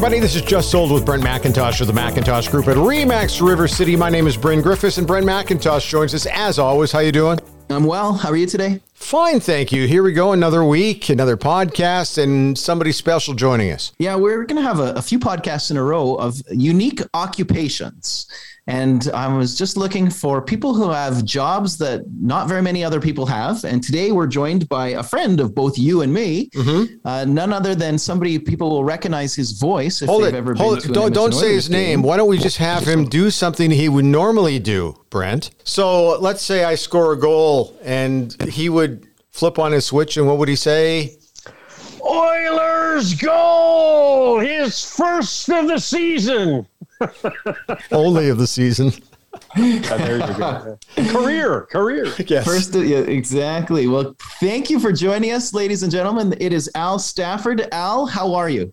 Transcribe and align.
Everybody, 0.00 0.20
this 0.20 0.34
is 0.34 0.40
Just 0.40 0.70
Sold 0.70 0.92
with 0.92 1.04
Brent 1.04 1.22
McIntosh 1.22 1.82
of 1.82 1.86
the 1.86 1.92
McIntosh 1.92 2.50
Group 2.50 2.68
at 2.68 2.76
Remax 2.78 3.46
River 3.46 3.68
City. 3.68 3.96
My 3.96 4.08
name 4.08 4.26
is 4.26 4.34
Bryn 4.34 4.62
Griffiths, 4.62 4.96
and 4.96 5.06
Brent 5.06 5.26
McIntosh 5.26 5.86
joins 5.86 6.14
us 6.14 6.24
as 6.24 6.58
always. 6.58 6.90
How 6.90 7.00
you 7.00 7.12
doing? 7.12 7.38
I'm 7.68 7.84
well. 7.84 8.14
How 8.14 8.30
are 8.30 8.36
you 8.36 8.46
today? 8.46 8.80
Fine, 8.94 9.40
thank 9.40 9.72
you. 9.72 9.86
Here 9.86 10.02
we 10.02 10.14
go, 10.14 10.32
another 10.32 10.64
week, 10.64 11.10
another 11.10 11.36
podcast, 11.36 12.16
and 12.16 12.56
somebody 12.56 12.92
special 12.92 13.34
joining 13.34 13.72
us. 13.72 13.92
Yeah, 13.98 14.16
we're 14.16 14.46
going 14.46 14.56
to 14.56 14.66
have 14.66 14.80
a, 14.80 14.94
a 14.94 15.02
few 15.02 15.18
podcasts 15.18 15.70
in 15.70 15.76
a 15.76 15.82
row 15.84 16.14
of 16.14 16.40
unique 16.50 17.02
occupations. 17.12 18.26
And 18.66 19.10
I 19.14 19.34
was 19.36 19.56
just 19.56 19.76
looking 19.76 20.10
for 20.10 20.40
people 20.40 20.74
who 20.74 20.90
have 20.90 21.24
jobs 21.24 21.78
that 21.78 22.02
not 22.20 22.48
very 22.48 22.62
many 22.62 22.84
other 22.84 23.00
people 23.00 23.26
have. 23.26 23.64
And 23.64 23.82
today 23.82 24.12
we're 24.12 24.26
joined 24.26 24.68
by 24.68 24.88
a 24.88 25.02
friend 25.02 25.40
of 25.40 25.54
both 25.54 25.78
you 25.78 26.02
and 26.02 26.12
me, 26.12 26.50
mm-hmm. 26.50 27.06
uh, 27.06 27.24
none 27.24 27.52
other 27.52 27.74
than 27.74 27.98
somebody 27.98 28.38
people 28.38 28.70
will 28.70 28.84
recognize 28.84 29.34
his 29.34 29.52
voice 29.52 30.02
if 30.02 30.08
hold 30.08 30.24
they've 30.24 30.34
it, 30.34 30.38
ever 30.38 30.54
hold 30.54 30.76
been 30.76 30.78
it. 30.78 30.86
to 30.88 30.92
Don't, 30.92 31.12
don't 31.12 31.32
say 31.32 31.46
Oilers 31.46 31.54
his 31.56 31.68
game. 31.68 31.78
name. 31.78 32.02
Why 32.02 32.16
don't 32.16 32.28
we 32.28 32.38
just 32.38 32.58
have 32.58 32.86
him 32.86 33.06
do 33.06 33.30
something 33.30 33.70
he 33.70 33.88
would 33.88 34.04
normally 34.04 34.58
do, 34.58 34.94
Brent? 35.10 35.50
So 35.64 36.18
let's 36.20 36.42
say 36.42 36.64
I 36.64 36.74
score 36.74 37.12
a 37.12 37.18
goal 37.18 37.76
and 37.82 38.40
he 38.50 38.68
would 38.68 39.06
flip 39.30 39.58
on 39.58 39.72
his 39.72 39.86
switch, 39.86 40.16
and 40.16 40.26
what 40.26 40.38
would 40.38 40.48
he 40.48 40.56
say? 40.56 41.16
Oilers 42.02 43.14
goal! 43.14 44.38
His 44.40 44.84
first 44.84 45.48
of 45.50 45.68
the 45.68 45.78
season. 45.78 46.66
Only 47.92 48.28
of 48.28 48.38
the 48.38 48.46
season. 48.46 48.92
Uh, 49.32 49.96
there 49.96 50.18
you 50.18 50.34
go. 50.34 50.78
career, 51.08 51.62
career. 51.70 52.06
Yes. 52.26 52.44
First, 52.44 52.74
yeah, 52.74 52.98
exactly. 52.98 53.86
Well, 53.86 54.16
thank 54.40 54.70
you 54.70 54.80
for 54.80 54.92
joining 54.92 55.32
us, 55.32 55.54
ladies 55.54 55.82
and 55.82 55.90
gentlemen. 55.90 56.34
It 56.40 56.52
is 56.52 56.70
Al 56.74 56.98
Stafford. 56.98 57.68
Al, 57.72 58.06
how 58.06 58.34
are 58.34 58.48
you? 58.48 58.72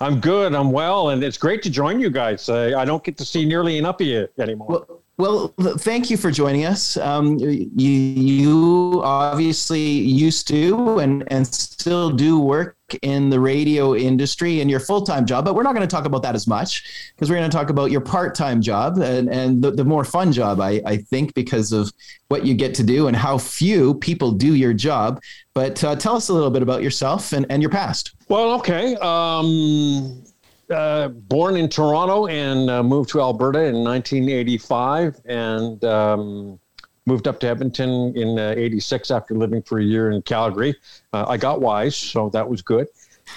I'm 0.00 0.20
good. 0.20 0.54
I'm 0.54 0.70
well, 0.70 1.10
and 1.10 1.22
it's 1.22 1.38
great 1.38 1.62
to 1.62 1.70
join 1.70 2.00
you 2.00 2.10
guys. 2.10 2.48
Uh, 2.48 2.74
I 2.76 2.84
don't 2.84 3.02
get 3.02 3.16
to 3.18 3.24
see 3.24 3.44
nearly 3.44 3.78
enough 3.78 4.00
of 4.00 4.06
you 4.06 4.28
anymore. 4.38 4.68
Well, 4.68 5.02
well, 5.16 5.54
thank 5.78 6.10
you 6.10 6.16
for 6.16 6.32
joining 6.32 6.64
us. 6.64 6.96
Um, 6.96 7.38
you, 7.38 7.62
you 7.76 9.00
obviously 9.04 9.80
used 9.80 10.48
to 10.48 10.98
and, 10.98 11.22
and 11.28 11.46
still 11.46 12.10
do 12.10 12.40
work 12.40 12.76
in 13.02 13.30
the 13.30 13.40
radio 13.40 13.94
industry 13.94 14.60
in 14.60 14.68
your 14.68 14.80
full 14.80 15.02
time 15.02 15.26
job, 15.26 15.44
but 15.44 15.54
we're 15.54 15.62
not 15.62 15.74
going 15.74 15.86
to 15.86 15.92
talk 15.92 16.04
about 16.04 16.22
that 16.22 16.34
as 16.34 16.46
much 16.46 17.10
because 17.14 17.30
we're 17.30 17.36
going 17.36 17.50
to 17.50 17.56
talk 17.56 17.70
about 17.70 17.90
your 17.90 18.00
part 18.00 18.34
time 18.34 18.60
job 18.60 18.98
and, 18.98 19.28
and 19.28 19.62
the, 19.62 19.70
the 19.70 19.84
more 19.84 20.04
fun 20.04 20.32
job, 20.32 20.60
I, 20.60 20.80
I 20.86 20.96
think, 20.98 21.34
because 21.34 21.72
of 21.72 21.92
what 22.28 22.44
you 22.44 22.54
get 22.54 22.74
to 22.76 22.82
do 22.82 23.06
and 23.06 23.16
how 23.16 23.38
few 23.38 23.94
people 23.94 24.32
do 24.32 24.54
your 24.54 24.72
job. 24.72 25.20
But 25.54 25.82
uh, 25.84 25.96
tell 25.96 26.16
us 26.16 26.28
a 26.28 26.32
little 26.32 26.50
bit 26.50 26.62
about 26.62 26.82
yourself 26.82 27.32
and, 27.32 27.46
and 27.48 27.62
your 27.62 27.70
past. 27.70 28.14
Well, 28.28 28.52
okay. 28.58 28.96
Um, 28.96 30.24
uh, 30.70 31.08
born 31.08 31.56
in 31.56 31.68
Toronto 31.68 32.26
and 32.26 32.70
uh, 32.70 32.82
moved 32.82 33.10
to 33.10 33.20
Alberta 33.20 33.60
in 33.60 33.84
1985 33.84 35.20
and 35.26 35.84
um, 35.84 36.58
moved 37.06 37.28
up 37.28 37.38
to 37.40 37.46
Edmonton 37.46 38.16
in 38.16 38.38
uh, 38.38 38.54
86 38.56 39.10
after 39.10 39.34
living 39.34 39.62
for 39.62 39.78
a 39.78 39.82
year 39.82 40.10
in 40.10 40.22
Calgary. 40.22 40.74
Uh, 41.12 41.26
I 41.28 41.36
got 41.36 41.60
wise, 41.60 41.96
so 41.96 42.30
that 42.30 42.48
was 42.48 42.62
good. 42.62 42.88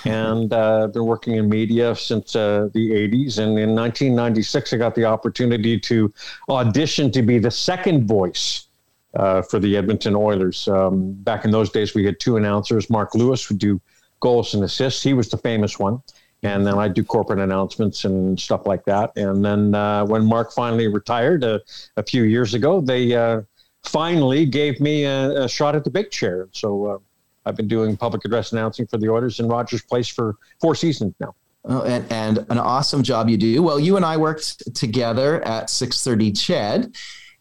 And 0.05 0.51
uh, 0.51 0.87
been 0.87 1.05
working 1.05 1.35
in 1.35 1.49
media 1.49 1.95
since 1.95 2.35
uh, 2.35 2.69
the 2.73 2.91
80s. 2.91 3.39
And 3.39 3.57
in 3.57 3.73
1996, 3.75 4.73
I 4.73 4.77
got 4.77 4.95
the 4.95 5.05
opportunity 5.05 5.79
to 5.79 6.13
audition 6.49 7.11
to 7.11 7.21
be 7.21 7.39
the 7.39 7.51
second 7.51 8.07
voice 8.07 8.67
uh, 9.15 9.41
for 9.41 9.59
the 9.59 9.77
Edmonton 9.77 10.15
Oilers. 10.15 10.67
Um, 10.67 11.13
back 11.13 11.45
in 11.45 11.51
those 11.51 11.69
days, 11.69 11.95
we 11.95 12.05
had 12.05 12.19
two 12.19 12.37
announcers. 12.37 12.89
Mark 12.89 13.15
Lewis 13.15 13.47
would 13.49 13.59
do 13.59 13.81
goals 14.19 14.53
and 14.53 14.63
assists. 14.63 15.03
He 15.03 15.13
was 15.13 15.29
the 15.29 15.37
famous 15.37 15.79
one. 15.79 16.01
And 16.43 16.65
then 16.67 16.77
I 16.77 16.87
do 16.87 17.03
corporate 17.03 17.39
announcements 17.39 18.05
and 18.05 18.39
stuff 18.39 18.67
like 18.67 18.85
that. 18.85 19.11
And 19.15 19.43
then 19.43 19.73
uh, 19.73 20.05
when 20.05 20.23
Mark 20.23 20.53
finally 20.53 20.87
retired 20.87 21.43
uh, 21.43 21.59
a 21.95 22.03
few 22.03 22.23
years 22.23 22.53
ago, 22.53 22.79
they 22.79 23.15
uh, 23.15 23.41
finally 23.87 24.45
gave 24.45 24.79
me 24.79 25.05
a, 25.05 25.43
a, 25.43 25.49
shot 25.49 25.75
at 25.75 25.83
the 25.83 25.89
big 25.89 26.11
chair. 26.11 26.47
So 26.51 26.85
uh, 26.85 26.97
I've 27.45 27.55
been 27.55 27.67
doing 27.67 27.97
public 27.97 28.25
address 28.25 28.51
announcing 28.51 28.87
for 28.87 28.97
the 28.97 29.09
Oilers 29.09 29.39
in 29.39 29.47
Rogers 29.47 29.81
Place 29.81 30.07
for 30.07 30.35
four 30.59 30.75
seasons 30.75 31.13
now. 31.19 31.35
Oh, 31.69 31.83
and, 31.83 32.09
and 32.11 32.37
an 32.49 32.59
awesome 32.59 33.03
job 33.03 33.29
you 33.29 33.37
do. 33.37 33.61
Well, 33.61 33.79
you 33.79 33.97
and 33.97 34.05
I 34.05 34.15
worked 34.15 34.73
together 34.73 35.43
at 35.43 35.69
630 35.69 36.31
Ched, 36.31 36.97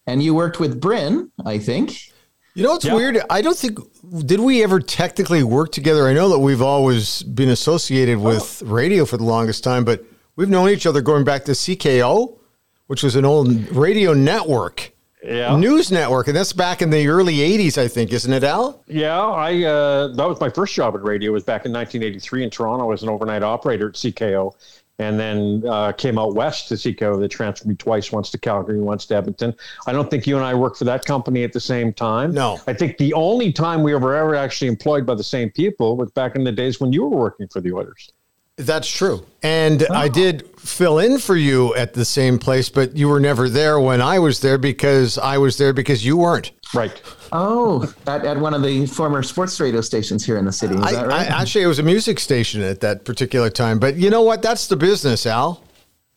and 0.09 0.21
you 0.21 0.34
worked 0.34 0.59
with 0.59 0.81
Bryn, 0.81 1.31
I 1.45 1.59
think. 1.59 2.12
You 2.55 2.65
know, 2.65 2.75
it's 2.75 2.87
yeah. 2.87 2.95
weird. 2.95 3.21
I 3.31 3.43
don't 3.43 3.57
think 3.57 3.78
did 4.25 4.41
we 4.41 4.65
ever 4.65 4.81
technically 4.81 5.45
work 5.45 5.73
together. 5.73 6.09
I 6.09 6.15
know 6.15 6.31
that 6.31 6.39
we've 6.39 6.63
always 6.63 7.23
been 7.23 7.51
associated 7.51 8.19
with 8.19 8.63
oh. 8.65 8.69
radio 8.69 9.05
for 9.05 9.17
the 9.17 9.25
longest 9.25 9.63
time, 9.63 9.84
but 9.84 10.03
we've 10.37 10.49
known 10.49 10.71
each 10.71 10.87
other 10.87 11.03
going 11.03 11.23
back 11.23 11.45
to 11.45 11.53
CKO, 11.53 12.39
which 12.87 13.03
was 13.03 13.15
an 13.15 13.25
old 13.25 13.49
radio 13.71 14.15
network, 14.15 14.93
yeah. 15.27 15.57
news 15.57 15.91
network, 15.91 16.29
and 16.29 16.37
that's 16.37 16.53
back 16.53 16.83
in 16.83 16.91
the 16.91 17.07
early 17.09 17.37
'80s, 17.37 17.79
I 17.79 17.89
think, 17.89 18.13
isn't 18.13 18.33
it, 18.33 18.45
Al? 18.45 18.83
Yeah, 18.87 19.19
I 19.19 19.65
uh, 19.65 20.09
that 20.09 20.29
was 20.29 20.41
my 20.41 20.49
first 20.49 20.75
job 20.75 20.95
at 20.95 21.03
radio. 21.03 21.31
It 21.31 21.35
was 21.35 21.45
back 21.45 21.67
in 21.67 21.73
1983 21.73 22.45
in 22.45 22.51
Toronto 22.51 22.91
as 22.93 23.03
an 23.03 23.09
overnight 23.09 23.43
operator 23.43 23.89
at 23.89 23.95
CKO, 23.95 24.55
and 24.99 25.19
then 25.19 25.63
uh, 25.69 25.93
came 25.93 26.19
out 26.19 26.35
west 26.35 26.69
to 26.69 26.75
CKO. 26.75 27.21
They 27.21 27.29
transferred 27.29 27.69
me 27.69 27.75
twice, 27.75 28.13
once 28.13 28.31
to 28.31 28.39
Calgary, 28.39 28.81
once 28.81 29.07
to 29.07 29.17
Edmonton. 29.17 29.55
I 29.87 29.93
don't 29.93 30.11
think 30.11 30.27
you 30.27 30.37
and 30.37 30.45
I 30.45 30.55
worked 30.55 30.79
for 30.79 30.85
that 30.85 31.05
company 31.05 31.45
at 31.45 31.53
the 31.53 31.61
same 31.61 31.93
time. 31.93 32.33
No. 32.33 32.61
I 32.67 32.73
think 32.73 32.99
the 32.99 33.13
only 33.15 33.53
time 33.53 33.83
we 33.83 33.95
were 33.95 34.15
ever 34.15 34.35
actually 34.35 34.69
employed 34.69 35.05
by 35.05 35.15
the 35.15 35.25
same 35.25 35.51
people 35.51 35.97
was 35.97 36.11
back 36.13 36.37
in 36.37 36.45
the 36.45 36.53
days 36.53 36.81
when 36.81 36.93
you 36.93 37.03
were 37.03 37.17
working 37.17 37.49
for 37.49 37.61
the 37.61 37.73
Oilers. 37.73 38.13
That's 38.56 38.91
true. 38.91 39.27
And 39.43 39.83
oh. 39.83 39.94
I 39.94 40.09
did 40.09 40.49
fill 40.59 40.99
in 40.99 41.19
for 41.19 41.37
you 41.37 41.75
at 41.75 41.93
the 41.93 42.05
same 42.05 42.39
place, 42.39 42.69
but 42.71 42.97
you 42.97 43.09
were 43.09 43.21
never 43.21 43.49
there 43.49 43.78
when 43.78 44.00
I 44.00 44.19
was 44.19 44.41
there 44.41 44.56
because 44.56 45.19
I 45.19 45.37
was 45.39 45.59
there 45.59 45.72
because 45.72 46.05
you 46.05 46.17
weren't. 46.17 46.53
Right. 46.72 47.00
Oh, 47.33 47.93
at, 48.06 48.25
at 48.25 48.39
one 48.39 48.55
of 48.55 48.62
the 48.62 48.87
former 48.87 49.22
sports 49.22 49.61
radio 49.61 49.83
stations 49.83 50.25
here 50.25 50.39
in 50.39 50.47
the 50.47 50.53
city. 50.53 50.75
Is 50.75 50.83
I, 50.83 50.93
that 50.93 51.06
right? 51.06 51.31
I, 51.31 51.43
actually, 51.43 51.65
it 51.65 51.69
was 51.69 51.78
a 51.78 51.83
music 51.83 52.19
station 52.19 52.62
at 52.62 52.81
that 52.81 53.05
particular 53.05 53.50
time. 53.50 53.78
But 53.78 53.97
you 53.97 54.09
know 54.09 54.22
what? 54.22 54.41
That's 54.41 54.69
the 54.69 54.77
business, 54.77 55.27
Al. 55.27 55.62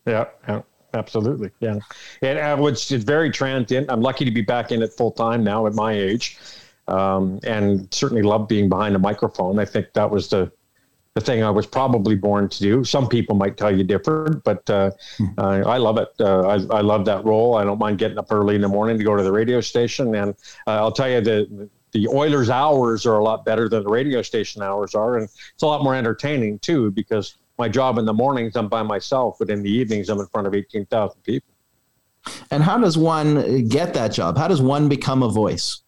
Yeah, 0.06 0.26
yeah 0.48 0.62
absolutely. 0.94 1.52
Yeah. 1.60 1.80
And 2.22 2.40
uh, 2.40 2.66
it's, 2.66 2.92
it's 2.92 3.04
very 3.04 3.32
transient. 3.32 3.92
I'm 3.92 4.02
lucky 4.02 4.26
to 4.26 4.32
be 4.32 4.42
back 4.42 4.72
in 4.72 4.82
it 4.82 4.94
full 4.94 5.12
time 5.12 5.44
now 5.44 5.68
at 5.68 5.74
my 5.74 5.94
age. 5.94 6.38
Um, 6.88 7.40
and 7.44 7.94
certainly 7.94 8.24
love 8.24 8.48
being 8.48 8.68
behind 8.68 8.96
a 8.96 9.00
microphone. 9.00 9.60
I 9.60 9.66
think 9.66 9.94
that 9.94 10.10
was 10.10 10.30
the 10.30 10.52
the 11.20 11.26
thing 11.26 11.44
I 11.44 11.50
was 11.50 11.68
probably 11.68 12.16
born 12.16 12.50
to 12.50 12.60
do. 12.60 12.84
Some 12.84 13.08
people 13.08 13.36
might 13.36 13.58
tell 13.58 13.76
you 13.76 13.84
different, 13.84 14.44
but 14.44 14.68
uh, 14.70 14.92
uh, 15.38 15.64
I 15.66 15.78
love 15.78 15.98
it. 15.98 16.10
Uh, 16.20 16.48
I, 16.48 16.78
I, 16.78 16.82
love 16.82 17.06
that 17.06 17.26
role. 17.26 17.56
I 17.56 17.64
don't 17.64 17.80
mind 17.80 17.98
getting 17.98 18.18
up 18.18 18.32
early 18.32 18.56
in 18.56 18.62
the 18.62 18.68
morning 18.68 18.98
to 18.98 19.04
go 19.04 19.16
to 19.16 19.24
the 19.24 19.32
radio 19.32 19.62
station, 19.62 20.16
and 20.16 20.32
uh, 20.68 20.78
I'll 20.78 20.92
tell 20.92 21.10
you 21.10 21.22
the 21.22 21.70
the 21.92 22.08
Oilers 22.08 22.50
hours 22.52 23.06
are 23.06 23.18
a 23.18 23.24
lot 23.24 23.46
better 23.46 23.68
than 23.68 23.84
the 23.84 23.90
radio 23.90 24.22
station 24.22 24.62
hours 24.62 24.96
are, 24.96 25.18
and 25.18 25.26
it's 25.26 25.64
a 25.64 25.66
lot 25.66 25.84
more 25.84 25.96
entertaining 25.96 26.60
too 26.60 26.92
because 26.92 27.38
my 27.58 27.68
job 27.68 27.98
in 27.98 28.06
the 28.06 28.14
mornings 28.14 28.56
I'm 28.56 28.70
by 28.70 28.84
myself, 28.84 29.38
but 29.40 29.50
in 29.50 29.64
the 29.64 29.72
evenings 29.72 30.10
I'm 30.10 30.20
in 30.20 30.28
front 30.28 30.48
of 30.48 30.56
eighteen 30.56 30.86
thousand 30.86 31.22
people. 31.24 31.50
And 32.52 32.64
how 32.64 32.78
does 32.78 32.98
one 32.98 33.68
get 33.68 33.94
that 33.96 34.10
job? 34.10 34.38
How 34.38 34.48
does 34.48 34.62
one 34.62 34.88
become 34.88 35.24
a 35.24 35.30
voice? 35.30 35.82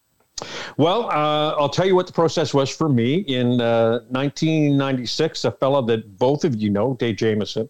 Well, 0.78 1.06
uh, 1.06 1.56
I'll 1.58 1.70
tell 1.70 1.86
you 1.86 1.96
what 1.96 2.08
the 2.08 2.14
process 2.14 2.54
was 2.54 2.70
for 2.70 2.90
me. 2.90 3.20
In 3.28 3.62
uh, 3.62 4.00
1996, 4.10 5.46
a 5.46 5.52
fellow 5.52 5.82
that 5.84 6.18
both 6.18 6.44
of 6.44 6.56
you 6.56 6.70
know, 6.70 6.96
Dave 6.96 7.18
Jameson, 7.18 7.70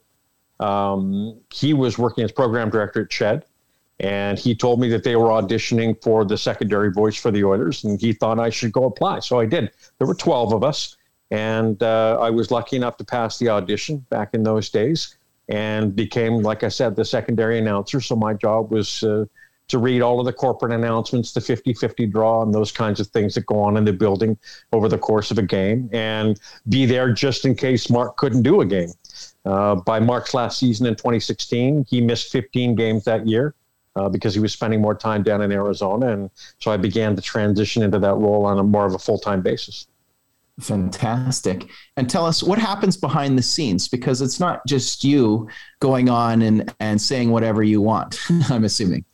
um, 0.60 1.40
he 1.52 1.74
was 1.74 1.98
working 1.98 2.24
as 2.24 2.32
program 2.32 2.70
director 2.70 3.02
at 3.02 3.10
Ched, 3.10 3.44
and 4.00 4.40
he 4.40 4.56
told 4.56 4.80
me 4.80 4.90
that 4.90 5.04
they 5.04 5.16
were 5.16 5.30
auditioning 5.30 6.02
for 6.02 6.24
the 6.26 6.38
secondary 6.38 6.92
voice 6.92 7.16
for 7.16 7.32
the 7.32 7.44
Oilers, 7.44 7.84
and 7.84 8.00
he 8.00 8.14
thought 8.14 8.40
I 8.40 8.50
should 8.50 8.72
go 8.72 8.86
apply. 8.86 9.20
So 9.20 9.40
I 9.40 9.46
did. 9.46 9.72
There 9.98 10.08
were 10.08 10.16
12 10.16 10.54
of 10.54 10.64
us, 10.64 10.98
and 11.30 11.82
uh, 11.82 12.18
I 12.20 12.30
was 12.30 12.52
lucky 12.52 12.76
enough 12.76 12.98
to 12.98 13.04
pass 13.04 13.38
the 13.38 13.50
audition 13.50 14.06
back 14.10 14.34
in 14.34 14.44
those 14.44 14.70
days 14.70 15.18
and 15.50 15.96
became, 15.96 16.38
like 16.38 16.64
I 16.64 16.70
said, 16.70 16.96
the 16.96 17.06
secondary 17.06 17.60
announcer. 17.60 18.00
So 18.00 18.16
my 18.16 18.34
job 18.34 18.72
was 18.72 19.04
uh, 19.04 19.26
to 19.68 19.78
read 19.78 20.02
all 20.02 20.20
of 20.20 20.26
the 20.26 20.34
corporate 20.34 20.74
announcements, 20.74 21.34
the 21.34 21.42
50 21.42 21.74
50 21.74 22.06
draw, 22.08 22.44
and 22.44 22.54
those 22.54 22.72
kinds 22.72 23.00
of 23.00 23.08
things 23.08 23.36
that 23.36 23.46
go 23.46 23.60
on 23.60 23.78
in 23.78 23.86
the 23.86 23.94
building 23.94 24.38
over 24.74 24.90
the 24.90 24.98
course 24.98 25.32
of 25.32 25.38
a 25.38 25.44
game, 25.44 25.90
and 25.94 26.40
be 26.70 26.86
there 26.86 27.12
just 27.14 27.46
in 27.46 27.56
case 27.56 27.90
Mark 27.90 28.18
couldn't 28.18 28.44
do 28.44 28.62
a 28.62 28.66
game. 28.66 28.92
Uh, 29.46 29.76
by 29.76 30.00
Mark's 30.00 30.34
last 30.34 30.60
season 30.60 30.86
in 30.86 30.96
2016, 30.96 31.86
he 31.90 32.02
missed 32.02 32.32
15 32.32 32.76
games 32.76 33.06
that 33.06 33.28
year. 33.28 33.56
Uh, 33.94 34.08
because 34.08 34.34
he 34.34 34.40
was 34.40 34.54
spending 34.54 34.80
more 34.80 34.96
time 34.96 35.22
down 35.22 35.42
in 35.42 35.52
Arizona. 35.52 36.14
And 36.14 36.30
so 36.60 36.72
I 36.72 36.78
began 36.78 37.14
to 37.14 37.22
transition 37.22 37.84
into 37.84 38.00
that 38.00 38.14
role 38.14 38.46
on 38.46 38.58
a 38.58 38.64
more 38.64 38.86
of 38.86 38.94
a 38.94 38.98
full 38.98 39.20
time 39.20 39.42
basis. 39.42 39.86
Fantastic. 40.60 41.70
And 41.98 42.10
tell 42.10 42.26
us 42.26 42.44
what 42.44 42.60
happens 42.60 42.98
behind 42.98 43.38
the 43.38 43.42
scenes 43.42 43.88
because 43.88 44.22
it's 44.22 44.40
not 44.40 44.66
just 44.68 45.04
you 45.04 45.48
going 45.80 46.10
on 46.10 46.42
and, 46.42 46.74
and 46.80 47.02
saying 47.02 47.32
whatever 47.32 47.64
you 47.64 47.82
want, 47.82 48.20
I'm 48.50 48.64
assuming. 48.64 49.06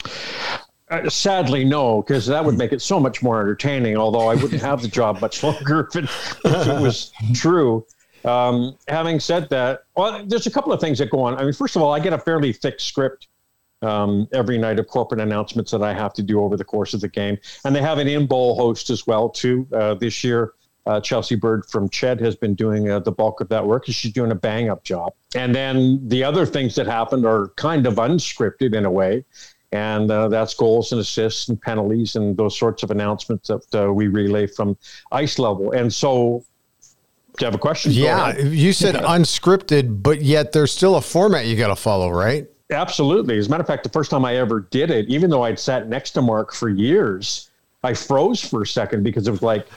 Uh, 0.89 1.10
sadly, 1.10 1.66
no, 1.66 2.01
because 2.01 2.25
that 2.25 2.44
would 2.44 2.57
make 2.57 2.72
it 2.72 2.81
so 2.81 3.00
much 3.00 3.22
more 3.22 3.42
entertaining. 3.42 3.98
Although 3.98 4.28
I 4.28 4.36
wouldn't 4.36 4.62
have 4.62 4.81
the 4.81 4.88
job 4.88 5.22
much 5.22 5.44
longer 5.44 5.88
if 5.88 5.95
it, 5.95 6.06
if 6.06 6.68
it 6.68 6.81
was 6.81 7.12
true. 7.34 7.86
Um, 8.25 8.78
having 8.88 9.19
said 9.19 9.50
that, 9.50 9.83
well, 9.95 10.25
there's 10.25 10.48
a 10.48 10.51
couple 10.51 10.74
of 10.74 10.81
things 10.81 10.98
that 11.00 11.10
go 11.10 11.22
on. 11.22 11.38
I 11.38 11.44
mean, 11.44 11.54
first 11.54 11.75
of 11.75 11.81
all, 11.81 11.94
I 11.94 12.00
get 12.00 12.13
a 12.13 12.18
fairly 12.18 12.51
thick 12.51 12.80
script 12.80 13.28
um, 13.81 14.28
every 14.33 14.57
night 14.57 14.80
of 14.80 14.88
corporate 14.88 15.22
announcements 15.22 15.72
that 15.72 15.83
I 15.83 15.94
have 15.94 16.13
to 16.13 16.24
do 16.24 16.42
over 16.42 16.57
the 16.57 16.63
course 16.63 16.94
of 16.94 17.01
the 17.01 17.07
game, 17.07 17.38
and 17.63 17.75
they 17.75 17.81
have 17.81 18.00
an 18.00 18.07
in-bowl 18.07 18.56
host 18.56 18.90
as 18.90 19.06
well 19.06 19.30
too. 19.30 19.68
Uh, 19.74 19.94
this 19.94 20.24
year, 20.24 20.54
uh, 20.88 21.01
Chelsea 21.01 21.36
Bird 21.36 21.66
from 21.66 21.89
Ched 21.89 22.19
has 22.22 22.36
been 22.36 22.56
doing 22.56 22.89
uh, 22.89 23.00
the 23.00 23.12
bulk 23.12 23.42
of 23.42 23.50
that 23.50 23.66
work, 23.66 23.88
and 23.88 23.95
she's 23.95 24.13
doing 24.13 24.31
a 24.31 24.36
bang-up 24.36 24.84
job. 24.84 25.13
And 25.36 25.54
then 25.54 26.07
the 26.07 26.24
other 26.24 26.45
things 26.45 26.75
that 26.75 26.88
happened 26.88 27.25
are 27.25 27.50
kind 27.57 27.86
of 27.86 27.95
unscripted 27.95 28.74
in 28.74 28.86
a 28.86 28.92
way 28.92 29.25
and 29.72 30.10
uh, 30.10 30.28
that's 30.30 30.54
goals 30.54 30.92
and 30.92 31.01
assists 31.01 31.50
and 31.50 31.62
penalties 31.62 32.16
and 32.16 32.38
those 32.38 32.57
sorts 32.57 32.84
of 32.84 32.92
announcements 32.92 33.50
that 33.50 33.88
uh, 33.88 33.92
we 33.92 34.07
relay 34.07 34.48
from 34.48 34.78
ice 35.12 35.39
level. 35.39 35.72
And 35.72 35.94
so, 35.94 36.45
do 36.92 36.95
you 37.42 37.45
have 37.45 37.56
a 37.56 37.60
question? 37.60 37.92
Yeah, 37.92 38.38
you 38.38 38.72
said 38.72 38.95
unscripted, 38.95 40.01
but 40.01 40.22
yet 40.22 40.54
there's 40.54 40.72
still 40.72 40.95
a 40.95 41.01
format 41.01 41.45
you 41.45 41.57
got 41.57 41.68
to 41.68 41.75
follow, 41.75 42.10
right? 42.10 42.48
Absolutely. 42.69 43.38
As 43.38 43.48
a 43.48 43.50
matter 43.50 43.62
of 43.62 43.68
fact, 43.68 43.83
the 43.83 43.90
first 43.90 44.12
time 44.12 44.25
I 44.25 44.38
ever 44.38 44.62
did 44.62 44.90
it, 44.90 45.07
even 45.07 45.30
though 45.30 45.44
I'd 45.44 45.60
sat 45.60 45.88
next 45.88 46.12
to 46.12 46.22
Mark 46.22 46.54
for 46.54 46.69
years, 46.69 47.50
I 47.83 47.94
froze 47.94 48.42
for 48.42 48.63
a 48.63 48.68
second 48.68 49.04
because 49.04 49.28
it 49.28 49.31
was 49.31 49.42
like, 49.42 49.68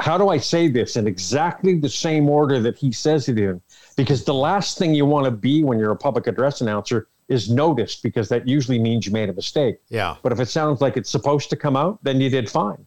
how 0.00 0.18
do 0.18 0.28
I 0.28 0.38
say 0.38 0.68
this 0.68 0.96
in 0.96 1.06
exactly 1.06 1.78
the 1.78 1.88
same 1.88 2.28
order 2.28 2.60
that 2.60 2.76
he 2.76 2.92
says 2.92 3.28
it 3.28 3.38
in? 3.38 3.60
Because 3.96 4.24
the 4.24 4.34
last 4.34 4.78
thing 4.78 4.94
you 4.94 5.06
want 5.06 5.24
to 5.26 5.30
be 5.30 5.62
when 5.62 5.78
you're 5.78 5.92
a 5.92 5.96
public 5.96 6.26
address 6.26 6.60
announcer 6.60 7.08
is 7.28 7.50
noticed 7.50 8.02
because 8.02 8.28
that 8.28 8.46
usually 8.46 8.78
means 8.78 9.06
you 9.06 9.12
made 9.12 9.28
a 9.28 9.32
mistake. 9.32 9.78
Yeah. 9.88 10.16
But 10.22 10.32
if 10.32 10.40
it 10.40 10.48
sounds 10.48 10.80
like 10.80 10.96
it's 10.96 11.10
supposed 11.10 11.48
to 11.50 11.56
come 11.56 11.76
out, 11.76 12.02
then 12.02 12.20
you 12.20 12.28
did 12.28 12.50
fine. 12.50 12.86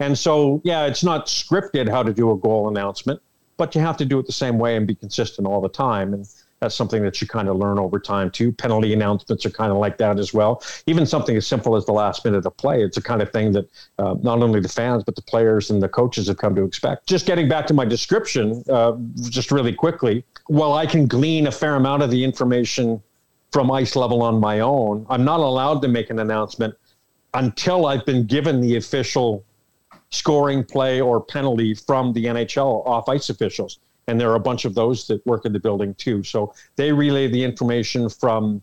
And 0.00 0.18
so, 0.18 0.60
yeah, 0.64 0.86
it's 0.86 1.04
not 1.04 1.26
scripted 1.26 1.88
how 1.88 2.02
to 2.02 2.12
do 2.12 2.30
a 2.32 2.36
goal 2.36 2.68
announcement, 2.68 3.20
but 3.56 3.74
you 3.74 3.80
have 3.80 3.96
to 3.98 4.04
do 4.04 4.18
it 4.18 4.26
the 4.26 4.32
same 4.32 4.58
way 4.58 4.76
and 4.76 4.86
be 4.86 4.94
consistent 4.94 5.46
all 5.46 5.60
the 5.60 5.68
time. 5.68 6.14
And 6.14 6.26
that's 6.66 6.74
something 6.74 7.04
that 7.04 7.20
you 7.20 7.28
kind 7.28 7.48
of 7.48 7.56
learn 7.56 7.78
over 7.78 8.00
time 8.00 8.28
too. 8.28 8.50
Penalty 8.50 8.92
announcements 8.92 9.46
are 9.46 9.50
kind 9.50 9.70
of 9.70 9.78
like 9.78 9.98
that 9.98 10.18
as 10.18 10.34
well. 10.34 10.60
Even 10.86 11.06
something 11.06 11.36
as 11.36 11.46
simple 11.46 11.76
as 11.76 11.86
the 11.86 11.92
last 11.92 12.24
minute 12.24 12.44
of 12.44 12.56
play, 12.56 12.82
it's 12.82 12.96
a 12.96 13.02
kind 13.02 13.22
of 13.22 13.30
thing 13.30 13.52
that 13.52 13.70
uh, 14.00 14.16
not 14.20 14.42
only 14.42 14.58
the 14.58 14.68
fans 14.68 15.04
but 15.04 15.14
the 15.14 15.22
players 15.22 15.70
and 15.70 15.80
the 15.80 15.88
coaches 15.88 16.26
have 16.26 16.38
come 16.38 16.56
to 16.56 16.64
expect. 16.64 17.06
Just 17.06 17.24
getting 17.24 17.48
back 17.48 17.68
to 17.68 17.74
my 17.74 17.84
description, 17.84 18.64
uh, 18.68 18.96
just 19.30 19.52
really 19.52 19.72
quickly, 19.72 20.24
while 20.48 20.72
I 20.72 20.86
can 20.86 21.06
glean 21.06 21.46
a 21.46 21.52
fair 21.52 21.76
amount 21.76 22.02
of 22.02 22.10
the 22.10 22.24
information 22.24 23.00
from 23.52 23.70
ice 23.70 23.94
level 23.94 24.22
on 24.22 24.40
my 24.40 24.58
own. 24.58 25.06
I'm 25.08 25.24
not 25.24 25.38
allowed 25.38 25.82
to 25.82 25.88
make 25.88 26.10
an 26.10 26.18
announcement 26.18 26.74
until 27.34 27.86
I've 27.86 28.04
been 28.04 28.26
given 28.26 28.60
the 28.60 28.74
official 28.74 29.44
scoring 30.10 30.64
play 30.64 31.00
or 31.00 31.20
penalty 31.20 31.74
from 31.74 32.12
the 32.12 32.24
NHL 32.24 32.84
off 32.84 33.08
ice 33.08 33.30
officials. 33.30 33.78
And 34.08 34.20
there 34.20 34.30
are 34.30 34.36
a 34.36 34.40
bunch 34.40 34.64
of 34.64 34.74
those 34.74 35.06
that 35.08 35.24
work 35.26 35.44
in 35.44 35.52
the 35.52 35.58
building 35.58 35.94
too. 35.94 36.22
So 36.22 36.54
they 36.76 36.92
relay 36.92 37.26
the 37.26 37.42
information 37.42 38.08
from 38.08 38.62